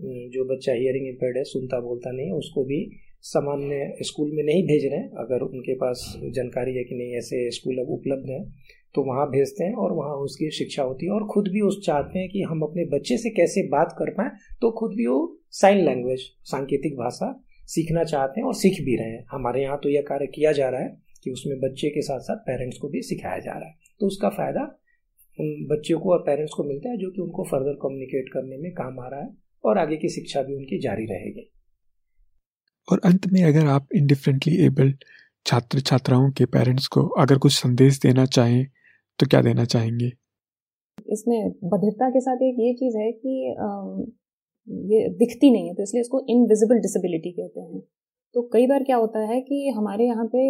जो 0.00 0.44
बच्चा 0.46 0.72
हियरिंग 0.72 1.06
इम्पेयर्ड 1.08 1.36
है, 1.36 1.44
सुनता 1.46 1.80
बोलता 1.80 2.10
नहीं, 2.12 2.30
उसको 2.32 2.64
भी 2.64 2.80
सामान्य 3.24 3.94
स्कूल 4.02 4.30
में 4.32 4.42
नहीं 4.44 4.62
भेज 4.66 4.84
रहे 4.84 4.98
हैं। 4.98 5.10
अगर 5.18 5.40
उनके 5.44 5.74
पास 5.76 6.12
जानकारी 6.34 6.74
है 6.74 6.84
कि 6.84 6.94
नहीं, 6.94 7.16
ऐसे 7.16 7.50
स्कूल 7.52 7.78
अब 7.78 7.90
उपलब्ध 7.92 8.30
हैं 8.30 8.44
तो 8.94 9.02
वहाँ 9.04 9.26
भेजते 9.30 9.64
हैं 9.64 9.74
और 9.76 9.92
वहाँ 9.94 10.14
उसकी 10.18 10.50
शिक्षा 10.52 10.82
होती 10.82 11.06
है। 11.06 11.12
और 11.12 11.26
खुद 11.28 11.48
भी 11.48 11.60
उस 11.62 11.80
चाहते 11.86 12.18
हैं 12.18 12.28
कि 12.28 12.42
हम 12.42 12.62
अपने 12.62 12.84
बच्चे 12.92 13.16
से 13.18 13.30
कैसे 13.30 13.62
बात 13.68 13.94
कर 13.98 14.10
पाए 14.12 14.30
तो 14.60 14.70
खुद 14.78 14.94
भी 14.96 15.06
वो 15.06 15.18
साइन 15.52 15.84
लैंग्वेज 15.84 16.20
सांकेतिक 16.44 16.94
भाषा 16.96 17.32
सीखना 17.68 18.04
चाहते 18.04 18.40
हैं 18.40 18.46
और 18.46 18.54
सीख 18.54 18.80
भी 18.84 18.96
रहे 18.96 19.08
हैं। 19.08 19.24
हमारे 19.30 19.62
यहाँ 19.62 19.78
तो 19.82 19.88
यह 19.88 20.02
कार्य 20.08 20.26
किया 20.26 20.52
जा 20.52 20.68
रहा 20.68 20.80
है 20.80 20.96
कि 21.24 21.30
उसमें 21.30 21.58
बच्चे 21.60 21.88
के 21.88 22.02
साथ 22.02 22.20
साथ 22.20 22.36
पेरेंट्स 22.46 22.78
को 22.78 22.88
भी 22.88 23.02
सिखाया 23.02 23.38
जा 23.38 23.52
रहा 23.52 23.68
है। 23.68 23.74
तो 24.00 24.06
उसका 24.06 24.28
फ़ायदा 24.28 24.62
उन 25.38 25.66
बच्चों 25.70 25.98
को 26.00 26.12
और 26.12 26.22
पेरेंट्स 26.22 26.52
को 26.52 26.64
मिलता 26.64 26.90
है, 26.90 26.96
जो 26.96 27.10
कि 27.10 27.20
उनको 27.20 27.44
फर्दर 27.44 27.78
कम्युनिकेट 27.82 28.32
करने 28.32 28.56
में 28.58 28.70
काम 28.72 29.00
आ 29.00 29.08
रहा 29.08 29.20
है। 29.20 29.30
और 29.64 29.78
आगे 29.78 29.96
की 29.96 30.08
शिक्षा 30.10 30.42
भी 30.42 30.54
उनकी 30.54 30.78
जारी 30.80 31.06
रहेगी। 31.06 31.50
और 32.88 33.00
अंत 33.04 33.26
में 33.32 33.42
अगर 33.44 33.66
आप 33.68 33.88
इंडिफरेंटली 33.94 34.56
एबल्ड 34.66 35.04
छात्र 35.46 35.80
छात्राओं 35.82 36.30
के 36.30 36.44
पेरेंट्स 36.48 36.86
को 36.88 37.06
अगर 37.20 37.38
कुछ 37.38 37.52
संदेश 37.54 37.98
देना 38.00 38.24
चाहें 38.28 38.64
तो 39.18 39.26
क्या 39.26 39.40
देना 39.42 39.64
चाहेंगे? 39.66 40.10
इसमें 41.12 41.50
बधिरता 41.64 42.08
के 42.10 42.20
साथ 42.20 42.42
एक 42.42 42.56
ये 42.60 42.72
चीज़ 42.74 42.96
है 42.96 43.10
कि 43.14 43.34
ये 44.92 45.08
दिखती 45.18 45.50
नहीं 45.50 45.68
है 45.68 45.74
तो 45.74 45.82
इसलिए 45.82 46.00
इसको 46.00 46.24
इनविजिबल 46.30 46.78
डिसेबिलिटी 46.78 47.30
कहते 47.32 47.60
हैं। 47.60 47.80
तो 48.34 48.42
कई 48.52 48.66
बार 48.66 48.82
क्या 48.84 48.96
होता 48.96 49.20
है 49.26 49.40
कि 49.40 49.68
हमारे 49.76 50.06
यहाँ 50.06 50.26
पे 50.34 50.40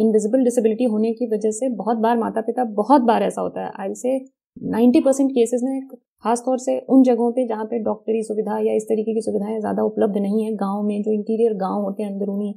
इनविजिबल 0.00 0.44
डिसेबिलिटी 0.44 0.84
होने 0.86 1.12
की 1.12 1.26
वजह 1.28 1.50
से 1.50 1.68
बहुत 1.76 1.98
बार 1.98 2.18
माता 2.18 2.40
पिता 2.40 2.64
बहुत 2.74 3.02
बार 3.02 3.22
ऐसा 3.22 3.40
होता 3.40 3.64
है। 3.64 3.70
आई 3.80 3.94
से 3.96 4.18
नाइन्टी 4.56 5.00
परसेंट 5.00 5.30
केसेस 5.30 5.60
में 5.64 5.86
खासतौर 6.24 6.58
से 6.58 6.78
उन 6.88 7.02
जगहों 7.02 7.30
पे 7.32 7.46
जहाँ 7.48 7.64
पे 7.64 7.78
डॉक्टरी 7.84 8.22
सुविधा 8.22 8.58
या 8.58 8.74
इस 8.74 8.84
तरीके 8.84 9.14
की 9.14 9.20
सुविधाएँ 9.20 9.58
ज़्यादा 9.60 9.82
उपलब्ध 9.82 10.16
नहीं 10.18 10.44
है। 10.44 10.52
गाँव 10.56 10.82
में 10.82 11.02
जो 11.02 11.12
इंटीरियर 11.12 11.54
गाँव 11.58 11.82
होते 11.82 12.02
हैं 12.02 12.10
अंदरूनी 12.12 12.54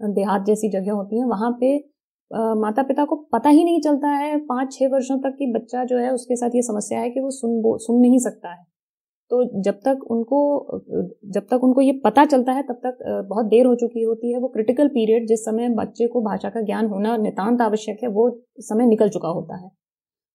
देहात 0.00 0.44
जैसी 0.46 0.68
जगह 0.70 0.92
होती 0.92 1.18
हैं 1.18 1.24
वहाँ 1.26 1.50
पे 1.60 1.76
आ, 2.30 2.54
माता 2.54 2.82
पिता 2.82 3.04
को 3.04 3.16
पता 3.32 3.48
ही 3.48 3.64
नहीं 3.64 3.80
चलता 3.80 4.08
है 4.08 4.36
पाँच 4.46 4.72
छः 4.72 4.88
वर्षों 4.88 5.18
तक 5.18 5.34
कि 5.38 5.46
बच्चा 5.52 5.84
जो 5.84 5.98
है 5.98 6.10
उसके 6.14 6.36
साथ 6.36 6.54
ये 6.54 6.62
समस्या 6.62 7.00
है 7.00 7.10
कि 7.10 7.20
वो 7.20 7.30
सुन 7.30 7.62
सुन 7.78 8.00
नहीं 8.00 8.18
सकता 8.18 8.52
है। 8.52 8.62
तो 9.30 9.42
जब 9.62 9.80
तक 9.80 10.04
उनको 10.10 10.38
जब 11.32 11.46
तक 11.50 11.64
उनको 11.64 11.80
ये 11.80 11.92
पता 12.04 12.24
चलता 12.24 12.52
है 12.52 12.62
तब 12.62 12.80
तक 12.84 12.98
बहुत 13.28 13.46
देर 13.46 13.66
हो 13.66 13.74
चुकी 13.74 14.02
होती 14.02 14.32
है। 14.32 14.38
वो 14.38 14.48
क्रिटिकल 14.48 14.88
पीरियड 14.88 15.26
जिस 15.28 15.44
समय 15.44 15.68
बच्चे 15.74 16.06
को 16.06 16.20
भाषा 16.22 16.50
का 16.50 16.60
ज्ञान 16.62 16.86
होना 16.86 17.16
नितांत 17.16 17.60
आवश्यक 17.60 18.02
है 18.02 18.08
वो 18.10 18.30
समय 18.60 18.86
निकल 18.86 19.08
चुका 19.08 19.28
होता 19.28 19.56
है। 19.56 19.70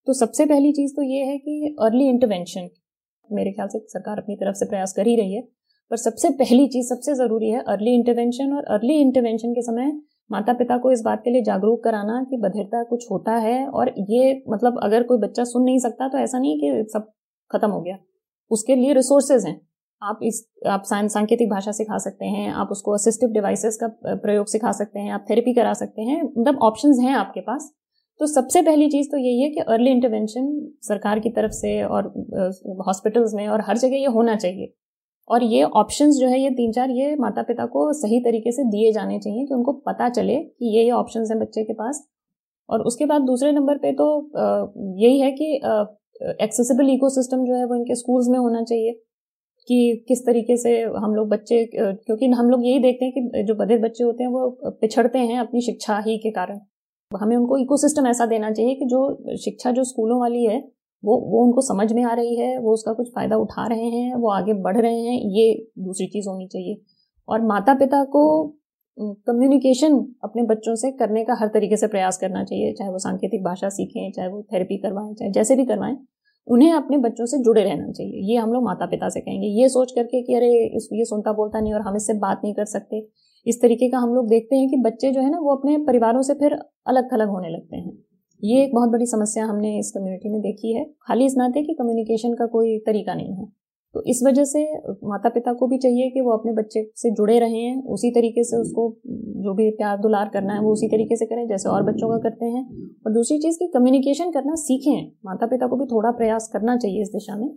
तो 0.08 0.14
सबसे 0.14 0.46
पहली 0.46 0.72
चीज़ 0.72 0.92
तो 0.96 1.02
ये 1.04 1.24
है 1.26 1.38
कि 1.38 1.76
अर्ली 1.82 2.08
इंटरवेंशन 2.08 2.70
मेरे 3.30 3.52
ख्याल 3.52 3.68
से 3.68 3.80
सरकार 3.90 4.18
अपनी 4.18 4.36
तरफ़ 4.36 4.56
से 4.56 4.66
प्रयास 4.66 4.94
कर 4.94 5.08
ही 5.08 5.16
रही 5.16 5.34
है, 5.34 5.42
पर 5.92 5.98
सबसे 5.98 6.30
पहली 6.36 6.68
चीज़, 6.68 6.88
सबसे 6.88 7.14
ज़रूरी 7.16 7.50
है 7.50 7.62
अर्ली 7.68 7.94
इंटरवेंशन 7.94 8.54
और 8.54 8.66
अर्ली 8.76 9.00
इंटरवेंशन 9.02 9.54
के 9.54 9.62
समय 9.62 9.92
माता 10.30 10.54
पिता 10.54 10.78
को 10.78 10.92
इस 10.92 11.02
बात 11.02 11.22
के 11.24 11.32
लिए 11.32 11.42
जागरूक 11.44 11.84
कराना 11.84 12.22
कि 12.30 12.38
बधिरता 12.38 12.84
कुछ 12.84 13.06
होता 13.12 13.36
है 13.38 13.66
और 13.70 13.94
ये 14.10 14.34
मतलब 14.50 14.80
अगर 14.84 15.04
कोई 15.04 15.18
बच्चा 15.18 15.44
सुन 15.44 15.64
नहीं 15.64 15.80
सकता 15.80 16.08
तो 16.08 16.18
ऐसा 16.18 16.40
नहीं 16.40 16.60
कि 16.60 16.90
सब 16.94 17.12
खत्म 17.52 17.70
हो 17.70 17.82
गया। 17.82 17.98
उसके 18.52 18.76
लिए 18.76 18.94
रिसोर्सेज 18.94 19.46
हैं। 19.46 19.60
आप 20.02 20.20
इस, 20.24 20.44
आप 20.68 20.84
सांकेतिक 20.86 21.50
भाषा 21.50 21.72
सिखा 21.72 21.98
सकते 21.98 22.26
हैं, 22.28 22.52
आप 22.52 22.68
उसको 22.72 22.94
असिस्टिव 22.94 23.30
डिवाइसेस 23.32 23.78
का 23.84 23.88
प्रयोग 24.16 24.48
सिखा 24.48 24.72
सकते 24.72 25.00
हैं, 25.00 25.12
आप 25.12 25.26
थेरेपी 25.30 25.54
करा 25.54 25.74
सकते 25.76 26.02
हैं 26.02 26.22
मतलब 26.24 26.60
ऑप्शंस 26.64 27.00
हैं 27.00 27.14
आपके 27.16 27.42
पास। 27.42 27.72
तो 28.20 28.28
सबसे 28.28 28.62
पहली 28.62 28.90
चीज़ 28.90 29.08
तो 29.12 29.18
यही 29.18 29.42
है 29.42 29.50
कि 29.50 29.60
अर्ली 29.62 29.92
इंटरवेंशन 29.92 30.46
सरकार 30.84 31.20
की 31.20 31.30
तरफ़ 31.30 31.52
से 31.52 31.82
और 31.84 32.08
हॉस्पिटल्स 32.88 33.34
में 33.34 33.48
और 33.48 33.62
हर 33.68 33.78
जगह 33.78 33.96
ये 33.96 34.06
होना 34.08 34.36
चाहिए। 34.36 34.74
और 35.28 35.44
ये 35.44 35.64
ऑप्शंस 35.64 36.16
जो 36.16 36.28
है, 36.28 36.40
ये 36.42 36.50
तीन 36.50 36.72
चार 36.72 36.90
ये 36.92 37.16
माता 37.16 37.42
पिता 37.44 37.66
को 37.66 37.92
सही 37.94 38.20
तरीके 38.20 38.52
से 38.52 38.64
दिए 38.72 38.92
जाने 38.92 39.20
चाहिए 39.20 39.46
कि 39.46 39.54
उनको 39.54 39.74
पता 39.88 40.10
चले 40.10 40.36
कि 40.36 40.76
ये 40.78 40.84
ये 40.84 40.92
ऑप्शंस 40.92 41.32
हैं 41.32 41.40
बच्चे 41.40 41.64
के 41.64 41.74
पास। 41.74 42.04
और 42.70 42.82
उसके 42.82 43.06
बाद 43.06 43.22
दूसरे 43.22 43.52
नंबर 43.52 43.78
पे 43.78 43.92
तो 43.92 44.06
यही 45.00 45.20
है 45.20 45.32
कि 45.32 45.54
एक्सेसिबल 46.44 46.90
इकोसिस्टम 46.90 47.44
जो 47.46 47.56
है 47.56 47.66
वो 47.66 47.76
इनके 47.76 47.96
स्कूल्स 47.96 48.28
में 48.30 48.38
होना 48.40 48.64
चाहिए 48.64 48.94
कि 49.68 50.06
किस 50.08 50.26
तरीके 50.26 50.58
से 50.58 50.72
हम 51.04 51.16
लोग 51.16 51.30
बच्चे 51.30 51.64
क्योंकि 51.74 52.28
हम 52.32 52.50
लोग 52.50 52.66
यही 52.66 52.80
देखते 52.80 53.06
हैं 53.06 53.14
कि 53.14 53.44
जो 53.44 53.56
बधिर 53.56 53.80
बच्चे 53.82 54.04
होते 54.04 54.24
हैं 54.24 54.32
वो 54.32 54.72
पिछड़ते 54.82 55.20
हैं 55.20 55.40
अपनी 55.40 55.62
शिक्षा 55.62 55.98
ही 56.08 56.18
के 56.18 56.32
कारण। 56.32 56.60
हमें 57.16 57.36
उनको 57.38 57.58
इकोसिस्टम 57.58 58.08
ऐसा 58.08 58.26
देना 58.26 58.52
चाहिए 58.52 58.76
कि 58.76 58.86
जो 58.86 59.36
शिक्षा 59.38 59.72
जो 59.72 59.84
स्कूलों 59.84 60.20
वाली 60.20 60.44
है, 60.46 60.60
वो 61.04 61.18
वो 61.32 61.44
उनको 61.46 61.62
समझ 61.62 61.94
में 61.94 62.04
आ 62.04 62.14
रही 62.14 62.36
है, 62.36 62.58
वो 62.58 62.74
उसका 62.74 62.94
कुछ 62.94 63.10
फ़ायदा 63.10 63.38
उठा 63.38 63.68
रहे 63.68 63.90
हैं, 63.90 64.16
वो 64.16 64.30
आगे 64.30 64.54
बढ़ 64.54 64.78
रहे 64.78 65.00
हैं, 65.00 65.20
ये 65.32 65.72
दूसरी 65.80 66.08
चीज़ 66.08 66.30
होनी 66.30 66.48
चाहिए। 66.48 66.82
और 67.30 67.42
माता 67.42 67.74
पिता 67.74 68.04
को 68.04 68.24
कम्युनिकेशन 69.00 69.98
अपने 70.24 70.44
बच्चों 70.44 70.76
से 70.76 70.92
करने 70.92 71.24
का 71.24 71.34
हर 71.34 71.48
तरीके 71.48 71.78
से 71.78 71.88
प्रयास 71.88 72.18
करना 72.18 72.44
चाहिए, 72.44 72.74
चाहे 72.74 72.92
वो 72.92 72.98
सांकेतिक 72.98 73.44
भाषा 73.44 73.70
सीखें, 73.70 74.12
चाहे 74.12 74.30
वो 74.30 74.42
थेरेपी 74.54 74.78
करवाएँ, 74.78 75.14
चाहे 75.14 75.32
जैसे 75.32 75.56
भी 75.56 75.66
करवाएँ, 75.66 75.98
उन्हें 76.48 76.72
अपने 76.74 76.98
बच्चों 76.98 77.26
से 77.26 77.38
जुड़े 77.38 77.64
रहना 77.64 77.92
चाहिए। 77.92 78.32
ये 78.32 78.38
हम 78.38 78.54
लोग 78.54 78.64
माता 78.64 78.86
पिता 78.86 79.10
से 79.10 79.20
कहेंगे। 79.20 79.48
ये 79.62 79.70
सोच 79.70 79.92
करके 79.92 80.22
कि 80.22 80.34
अरे 80.34 80.50
ये 80.94 81.06
सुनता 81.06 81.34
बोलता 81.34 81.60
नहीं 81.60 81.74
और 81.74 81.82
हम 81.82 81.96
इससे 81.96 82.14
बात 82.14 82.42
नहीं 82.44 82.54
कर 82.54 82.66
सकते। 82.66 83.00
इस 83.48 83.62
तरीके 83.62 83.90
का 83.90 83.98
हम 83.98 84.14
लोग 84.14 84.28
देखते 84.28 84.56
हैं 84.56 84.70
कि 84.70 84.78
बच्चे 84.78 85.12
जो 85.12 85.22
है 85.22 85.30
ना, 85.30 85.40
वो 85.40 85.56
अपने 85.56 85.78
परिवारों 85.78 86.22
से 86.22 86.34
फिर 86.34 86.54
अलग 86.88 87.14
थलग 87.14 87.28
होने 87.30 87.50
लगते 87.50 87.78
हैं। 87.78 87.98
ये 88.44 88.64
एक 88.64 88.74
बहुत 88.74 88.90
बड़ी 88.90 89.06
समस्या 89.06 89.46
हमने 89.46 89.80
इस 89.80 89.92
कम्युनिटी 89.92 90.30
में 90.30 90.42
देखी 90.42 90.74
है। 90.74 90.86
खाली 91.02 91.26
इस 91.26 91.36
नाते 91.38 91.64
कि 91.64 91.74
कम्युनिकेशन 91.74 92.34
का 92.34 92.46
कोई 92.46 92.78
तरीका 92.78 93.14
नहीं 93.14 93.34
है। 93.34 93.66
तो 93.94 94.04
इस 94.08 94.24
वजह 94.24 94.44
से 94.44 94.78
माता 95.04 95.30
पिता 95.30 95.54
को 95.54 95.68
भी 95.68 95.78
चाहिए 95.78 96.10
कि 96.10 96.22
वो 96.22 96.32
अपने 96.32 96.52
बच्चे 96.52 96.92
से 96.96 97.12
जुड़े 97.12 97.40
रहें, 97.40 97.84
उसी 97.84 98.12
तरीके 98.12 98.44
से 98.44 98.58
उसको 98.58 98.98
जो 99.44 99.54
भी 99.54 99.70
प्यार 99.70 99.98
दुलार 99.98 100.30
करना 100.30 100.54
है, 100.54 100.62
वो 100.62 100.72
उसी 100.72 100.88
तरीके 100.88 101.16
से 101.16 101.26
करें, 101.26 101.48
जैसे 101.48 101.70
और 101.70 101.84
बच्चों 101.84 102.10
का 102.10 102.18
करते 102.18 102.46
हैं। 102.46 102.92
और 103.08 103.14
दूसरी 103.14 103.38
चीज़ 103.38 103.56
की 103.56 103.68
कम्युनिकेशन 103.68 104.32
करना 104.32 104.56
सीखें। 104.56 105.12
माता 105.26 105.46
पिता 105.46 105.68
को 105.68 105.76
भी 105.76 105.86
थोड़ा 105.86 106.12
प्रयास 106.12 106.50
करना 106.54 106.78
चाहिए 106.78 107.02
इस 107.02 107.08
दिशा 107.08 107.36
में। 107.38 107.56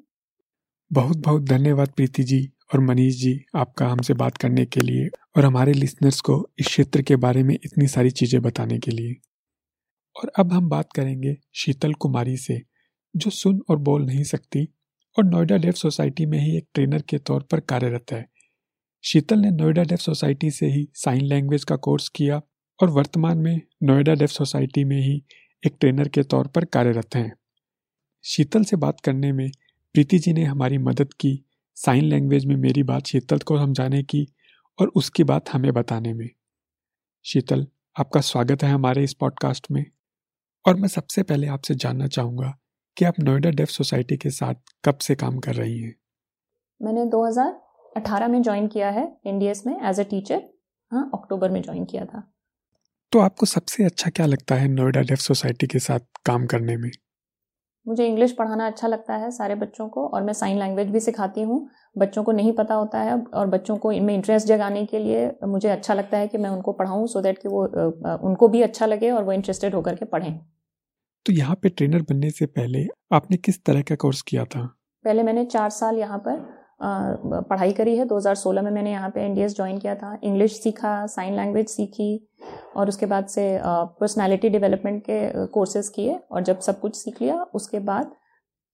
बहुत 0.93 1.17
बहुत 1.17 1.43
धन्यवाद 1.43 1.89
प्रीति 1.89 2.23
जी। 2.23 2.58
और 2.75 2.81
मनीष 2.81 3.15
जी 3.15 3.45
आपका 3.57 3.89
हमसे 3.89 4.15
बात 4.15 4.37
करने 4.37 4.67
के 4.67 4.81
लिए 4.81 5.09
और 5.37 5.45
हमारे 5.45 5.73
लिसनर्स 5.73 6.21
को 6.21 6.51
इस 6.59 6.67
क्षेत्र 6.67 7.03
के 7.03 7.17
बारे 7.17 7.43
में 7.43 7.55
इतनी 7.55 7.87
सारी 7.87 8.11
चीज़ें 8.11 8.43
बताने 8.43 8.79
के 8.79 8.91
लिए। 8.91 9.15
और 10.17 10.33
अब 10.39 10.53
हम 10.53 10.69
बात 10.69 10.93
करेंगे 10.93 11.37
शीतल 11.55 11.93
कुमारी 11.93 12.37
से, 12.37 12.63
जो 13.17 13.31
सुन 13.31 13.61
और 13.71 13.79
बोल 13.79 14.03
नहीं 14.03 14.25
सकती 14.25 14.69
और 15.19 15.25
नोएडा 15.25 15.57
डेफ 15.57 15.75
सोसाइटी 15.75 16.27
में 16.27 16.39
ही 16.39 16.57
एक 16.57 16.67
ट्रेनर 16.75 17.03
के 17.03 17.19
तौर 17.19 17.43
पर 17.43 17.61
कार्यरत 17.61 18.13
है। 18.13 18.27
शीतल 19.03 19.39
ने 19.39 19.51
नोएडा 19.51 19.83
डेफ 19.83 19.99
सोसाइटी 19.99 20.51
से 20.51 20.67
ही 20.67 20.89
साइन 20.95 21.25
लैंग्वेज 21.25 21.65
का 21.65 21.77
कोर्स 21.77 22.09
किया 22.09 22.41
और 22.83 22.91
वर्तमान 22.91 23.39
में 23.39 23.61
नोएडा 23.83 24.15
डेफ 24.15 24.31
सोसाइटी 24.31 24.85
में 24.85 25.01
ही 25.01 25.23
एक 25.67 25.77
ट्रेनर 25.81 26.09
के 26.09 26.23
तौर 26.23 26.47
पर 26.47 26.65
कार्यरत 26.65 27.15
हैं। 27.15 27.33
शीतल 28.25 28.65
से 28.65 28.77
बात 28.77 29.01
करने 29.01 29.33
में 29.33 29.51
प्रीति 29.93 30.19
जी 30.19 30.33
ने 30.33 30.45
हमारी 30.45 30.79
मदद 30.79 31.13
की 31.13 31.48
साइन 31.81 32.05
लैंग्वेज 32.05 32.47
में 32.47 32.57
मेरी 32.57 32.83
बात 32.83 33.07
शीतल 33.07 33.39
को 33.39 33.59
समझाने 33.59 34.03
की 34.03 34.35
और 34.81 34.89
उसकी 34.89 35.25
बात 35.25 35.51
हमें 35.51 35.73
बताने 35.73 36.15
में। 36.15 36.31
शीतल 37.25 37.67
आपका 38.01 38.21
स्वागत 38.21 38.63
है 38.63 38.71
हमारे 38.71 39.05
इस 39.05 39.15
पॉडकास्ट 39.15 39.67
में। 39.71 39.85
और 40.67 40.77
मैं 40.77 40.89
सबसे 40.89 41.23
पहले 41.23 41.47
आपसे 41.47 41.75
जानना 41.75 42.07
चाहूँगा 42.07 42.59
कि 42.97 43.05
आप 43.05 43.21
नोएडा 43.21 43.51
डेफ 43.51 43.69
सोसाइटी 43.69 44.17
के 44.17 44.31
साथ 44.31 44.55
कब 44.85 44.99
से 44.99 45.15
काम 45.15 45.39
कर 45.39 45.55
रही 45.55 45.81
हैं? 45.81 45.95
मैंने 46.83 47.07
2018 47.07 48.29
में 48.29 48.43
ज्वाइन 48.43 48.69
किया 48.69 48.91
है 48.91 49.21
एनडीएस 49.27 49.67
में 49.67 49.81
एज 49.83 50.01
ए 50.01 50.05
टीचर 50.05 50.43
हाँ 50.93 51.11
अक्टूबर 51.15 51.51
में 51.51 51.63
ज्वाइन 51.63 51.85
किया 51.85 52.05
था। 52.05 52.33
तो 53.13 53.19
आपको 53.19 53.47
सबसे 53.47 53.85
अच्छा 53.85 54.11
क्या 54.11 54.27
लगता 54.27 54.55
है 54.55 54.69
नोएडा 54.69 55.01
डेफ 55.01 55.19
सोसाइटी 55.19 55.67
के 55.67 55.79
साथ 55.79 56.01
काम 56.25 56.47
करने 56.47 56.77
में? 56.77 56.91
मुझे 57.89 58.07
इंग्लिश 58.07 58.33
पढ़ाना 58.33 58.67
अच्छा 58.67 58.89
लगता 58.89 59.15
है 59.17 59.31
सारे 59.31 59.55
बच्चों 59.55 59.89
को 59.89 60.07
और 60.07 60.23
मैं 60.23 60.33
साइन 60.33 60.59
लैंग्वेज 60.59 60.91
भी 60.91 61.01
सिखाती 61.01 61.43
हूँ। 61.43 61.69
बच्चों 61.97 62.23
को 62.23 62.33
नहीं 62.33 62.53
पता 62.53 62.75
होता 62.75 63.01
है 63.01 63.19
और 63.35 63.47
बच्चों 63.47 63.77
को 63.77 63.93
इनमें 63.93 64.15
इंटरेस्ट 64.15 64.47
जगाने 64.47 64.85
के 64.87 64.99
लिए 64.99 65.31
मुझे 65.47 65.69
अच्छा 65.69 65.95
लगता 65.95 66.19
है 66.19 66.29
कि 66.29 66.39
मैं 66.39 66.51
उनको 66.51 66.73
पढ़ाऊँ 66.73 67.07
सो 67.07 67.21
देट 67.21 67.39
कि 67.39 67.49
वो 67.49 67.65
उनको 68.29 68.49
भी 68.49 68.63
अच्छा 68.63 68.87
लगे 68.87 69.11
और 69.11 69.25
वो 69.25 69.33
इंटरेस्टेड 69.33 69.75
होकर 69.75 69.95
के 69.95 70.05
पढ़ें। 70.05 70.39
तो 71.27 71.33
यहाँ 71.33 71.57
पे 71.63 71.69
ट्रेनर 71.69 72.03
बनने 72.03 72.31
से 72.31 72.47
पहले 72.47 72.87
आपने 73.13 73.37
किस 73.37 73.63
तरह 73.65 73.83
का 73.83 73.95
कोर्स 73.95 74.23
किया 74.23 74.45
था? 74.45 74.61
पहले 75.05 75.23
मैंने 75.23 75.45
चार 75.45 75.71
साल 75.71 75.99
यहाँ 75.99 76.19
पर 76.19 76.58
पढ़ाई 76.81 77.73
करी 77.73 77.97
है। 77.97 78.05
2016 78.07 78.63
में 78.63 78.71
मैंने 78.71 78.91
यहाँ 78.91 79.11
पे 79.11 79.21
एनडीएस 79.21 79.57
ज्वाइन 79.57 79.79
किया 79.79 79.95
था। 79.95 80.19
इंग्लिश 80.25 80.61
सीखा 80.63 81.07
साइन 81.09 81.37
लैंग्वेज 81.37 81.69
सीखी 81.69 82.29
और 82.77 82.89
उसके 82.89 83.07
बाद 83.07 83.27
से 83.29 83.47
पर्सनालिटी 83.65 84.49
डेवलपमेंट 84.49 85.03
के 85.05 85.47
कोर्सेज 85.49 85.89
किए 85.89 86.19
और 86.31 86.43
जब 86.45 86.59
सब 86.61 86.81
कुछ 86.81 86.97
सीख 86.97 87.23
लिया 87.23 87.43
उसके 87.55 87.79
बाद 87.83 88.13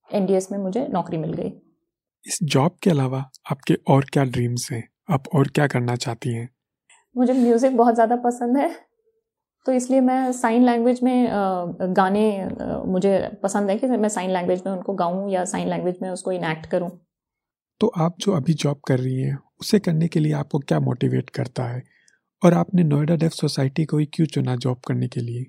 एनडीएस 0.08 0.50
में 0.52 0.58
मुझे 0.60 0.86
नौकरी 0.88 1.18
मिल 1.18 1.32
गई। 1.32 1.52
इस 2.24 2.38
जॉब 2.44 2.76
के 2.82 2.90
अलावा 2.90 3.24
आपके 3.50 3.74
और 3.88 4.04
क्या 4.12 4.24
ड्रीम्स 4.26 4.68
हैं? 4.72 4.88
आप 5.10 5.28
और 5.34 5.48
क्या 5.48 5.66
करना 5.66 5.96
चाहती 5.96 6.34
हैं? 6.34 6.48
मुझे 7.16 7.32
म्यूज़िक 7.34 7.76
बहुत 7.76 7.94
ज़्यादा 7.94 8.16
पसंद 8.18 8.56
है 8.56 8.70
तो 9.66 9.72
इसलिए 9.72 10.00
मैं 10.00 10.32
साइन 10.32 10.64
लैंग्वेज 10.64 11.02
में 11.02 11.28
गाने 11.96 12.24
मुझे 12.86 13.18
पसंद 13.42 13.70
है 13.70 13.76
कि 13.78 13.86
मैं 13.88 14.08
साइन 14.10 14.30
लैंग्वेज 14.30 14.62
में 14.66 14.72
उनको 14.72 14.94
गाऊं 14.94 15.28
या 15.30 15.44
साइन 15.46 15.68
लैंग्वेज 15.68 15.98
में 16.02 16.08
उसको 16.10 16.32
इनैक्ट 16.32 16.66
करूँ। 16.66 16.90
तो 17.84 17.88
आप 17.96 18.14
जो 18.20 18.32
अभी 18.32 18.52
जॉब 18.54 18.80
कर 18.88 18.98
रही 18.98 19.20
हैं 19.20 19.38
उसे 19.60 19.78
करने 19.78 20.06
के 20.08 20.20
लिए 20.20 20.32
आपको 20.32 20.58
क्या 20.58 20.78
मोटिवेट 20.80 21.30
करता 21.30 21.64
है? 21.64 21.82
और 22.42 22.54
आपने 22.54 22.84
नोएडा 22.84 23.16
डेफ 23.16 23.32
सोसाइटी 23.32 23.84
को 23.84 23.98
ही 23.98 24.04
क्यों 24.06 24.26
चुना 24.26 24.54
जॉब 24.56 24.78
करने 24.88 25.08
के 25.08 25.20
लिए? 25.20 25.44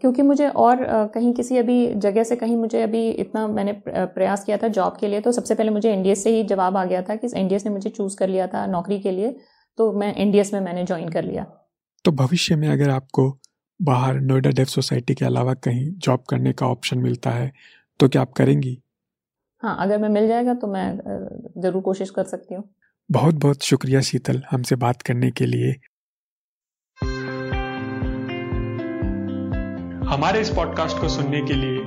क्योंकि 0.00 0.22
मुझे 0.22 0.48
और 0.48 0.78
कहीं 1.14 1.32
किसी 1.32 1.56
अभी 1.56 1.94
जगह 1.94 2.24
से 2.24 2.36
कहीं 2.36 2.56
मुझे 2.56 2.82
अभी 2.82 3.08
इतना 3.10 3.46
मैंने 3.48 3.72
प्रयास 3.88 4.44
किया 4.44 4.56
था 4.56 4.68
जॉब 4.68 4.96
के 5.00 5.08
लिए 5.08 5.20
तो 5.20 5.32
सबसे 5.32 5.54
पहले 5.54 5.70
मुझे 5.70 5.92
एनडीएस 5.92 6.24
से 6.24 6.30
ही 6.30 6.44
जवाब 6.44 6.76
आ 6.76 6.84
गया 6.84 7.02
था 7.02 7.16
कि 7.16 7.28
एनडीएस 7.36 7.66
ने 7.66 7.72
मुझे 7.72 7.90
चूज़ 7.90 8.16
कर 8.16 8.28
लिया 8.28 8.46
था 8.46 8.66
नौकरी 8.66 8.98
के 9.00 9.10
लिए 9.10 9.36
तो 9.78 9.92
मैं 9.92 10.14
एनडीएस 10.16 10.54
में 10.54 10.60
मैंने 10.60 10.84
ज्वाइन 10.84 11.08
कर 11.08 11.24
लिया। 11.24 11.46
तो 12.04 12.12
भविष्य 12.12 12.56
में 12.56 12.68
अगर 12.68 12.90
आपको 12.90 13.38
बाहर 13.82 14.20
नोएडा 14.20 14.50
डेफ 14.50 14.68
सोसाइटी 14.68 15.14
के 15.14 15.24
अलावा 15.24 15.54
कहीं 15.54 15.90
जॉब 15.98 16.24
करने 16.30 16.52
का 16.52 16.66
ऑप्शन 16.66 16.98
मिलता 16.98 17.30
है 17.30 17.52
तो 18.00 18.08
क्या 18.08 18.22
आप 18.22 18.32
करेंगी? 18.32 18.78
हाँ 19.64 19.76
अगर 19.80 19.98
मैं 19.98 20.08
मिल 20.08 20.28
जाएगा 20.28 20.54
तो 20.54 20.66
मैं 20.66 20.98
ज़रूर 21.62 21.82
कोशिश 21.82 22.10
कर 22.10 22.24
सकती 22.24 22.54
हूँ। 22.54 22.74
बहुत 23.10 23.34
बहुत 23.34 23.62
शुक्रिया 23.62 24.00
शीतल 24.00 24.42
हमसे 24.50 24.76
बात 24.76 25.02
करने 25.02 25.30
के 25.30 25.46
लिए। 25.46 25.76
हमारे 30.08 30.40
इस 30.40 30.50
पॉडकास्ट 30.50 30.98
को 30.98 31.08
सुनने 31.08 31.40
के 31.40 31.54
लिए 31.54 31.78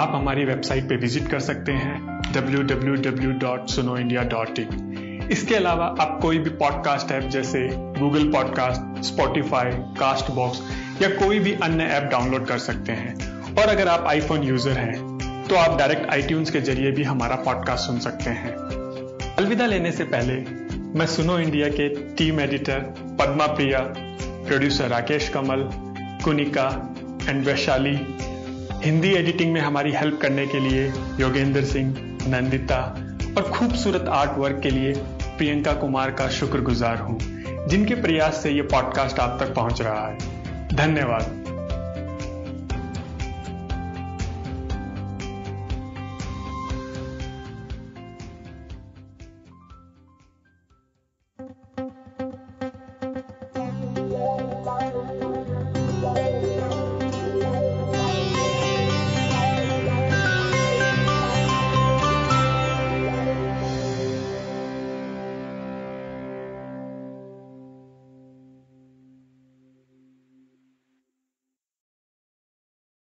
आप 0.00 0.12
हमारी 0.14 0.44
वेबसाइट 0.44 0.88
पे 0.88 0.96
विज़िट 0.96 1.28
कर 1.28 1.40
सकते 1.40 1.72
हैं 1.72 2.20
www.sunoindia.in 2.32 4.92
इसके 5.32 5.54
अलावा 5.54 5.96
आप 6.00 6.18
कोई 6.22 6.38
भी 6.38 6.50
पॉडकास्ट 6.50 7.12
ऐप 7.12 7.22
जैसे 7.22 7.70
Google 7.74 8.32
podcast 8.32 9.04
Spotify 9.04 9.70
cast 9.72 10.30
box 10.30 10.62
या 11.02 11.08
कोई 11.08 11.38
भी 11.38 11.52
अन्य 11.52 11.84
ऐप 11.84 12.02
डाउनलोड 12.02 12.46
कर 12.46 12.58
सकते 12.58 12.92
हैं। 12.92 13.14
और 13.54 13.68
अगर 13.68 13.88
आप 13.88 14.04
आईफोन 14.06 14.42
यूज़र 14.42 14.70
हैं 14.70 15.21
तो 15.52 15.56
आप 15.58 15.78
डायरेक्ट 15.78 16.10
आई 16.10 16.22
के 16.22 16.60
ज़रिए 16.60 16.90
भी 16.90 17.02
हमारा 17.02 17.36
पॉडकास्ट 17.36 17.86
सुन 17.86 17.98
सकते 17.98 18.30
हैं। 18.30 18.52
अलविदा 19.38 19.66
लेने 19.66 19.92
से 19.92 20.04
पहले, 20.04 20.34
मैं 20.98 21.06
सुनो 21.06 21.38
इंडिया 21.38 21.68
के 21.68 21.88
team 21.88 22.40
editor 22.40 22.78
Padma 23.20 23.46
Priya 23.46 23.78
producer 24.20 24.88
Rakesh 24.88 25.28
Kamal, 25.28 25.68
Kunika 26.24 26.94
and 27.28 27.44
Vaishali. 27.44 28.16
Hindi 28.84 29.12
editing 29.12 29.52
में 29.52 29.60
हमारी 29.60 29.92
हेल्प 29.92 30.18
करने 30.22 30.46
के 30.46 30.60
लिए 30.60 30.92
योगेंद्र 31.20 31.64
सिंह, 31.64 32.18
नंदिता, 32.28 32.96
और 33.36 33.42
खूबसूरत 33.42 34.08
आर्ट 34.08 34.38
वर्क 34.38 34.60
के 34.62 34.70
लिए 34.70 34.92
प्रियंका 35.38 35.72
कुमार 35.72 36.10
का 36.10 36.28
शुक्रगुजार 36.28 36.96
हूँ, 36.96 37.18
जिनके 37.68 37.94
प्रयास 37.94 38.42
से 38.42 38.50
ये 38.50 38.62
पॉडकास्ट 38.62 39.18
आप 39.18 39.40
तक 39.40 39.54
पहुँच 39.54 39.82
रहा 39.82 40.08
है। 40.08 40.18
धन्यवाद। 40.76 41.41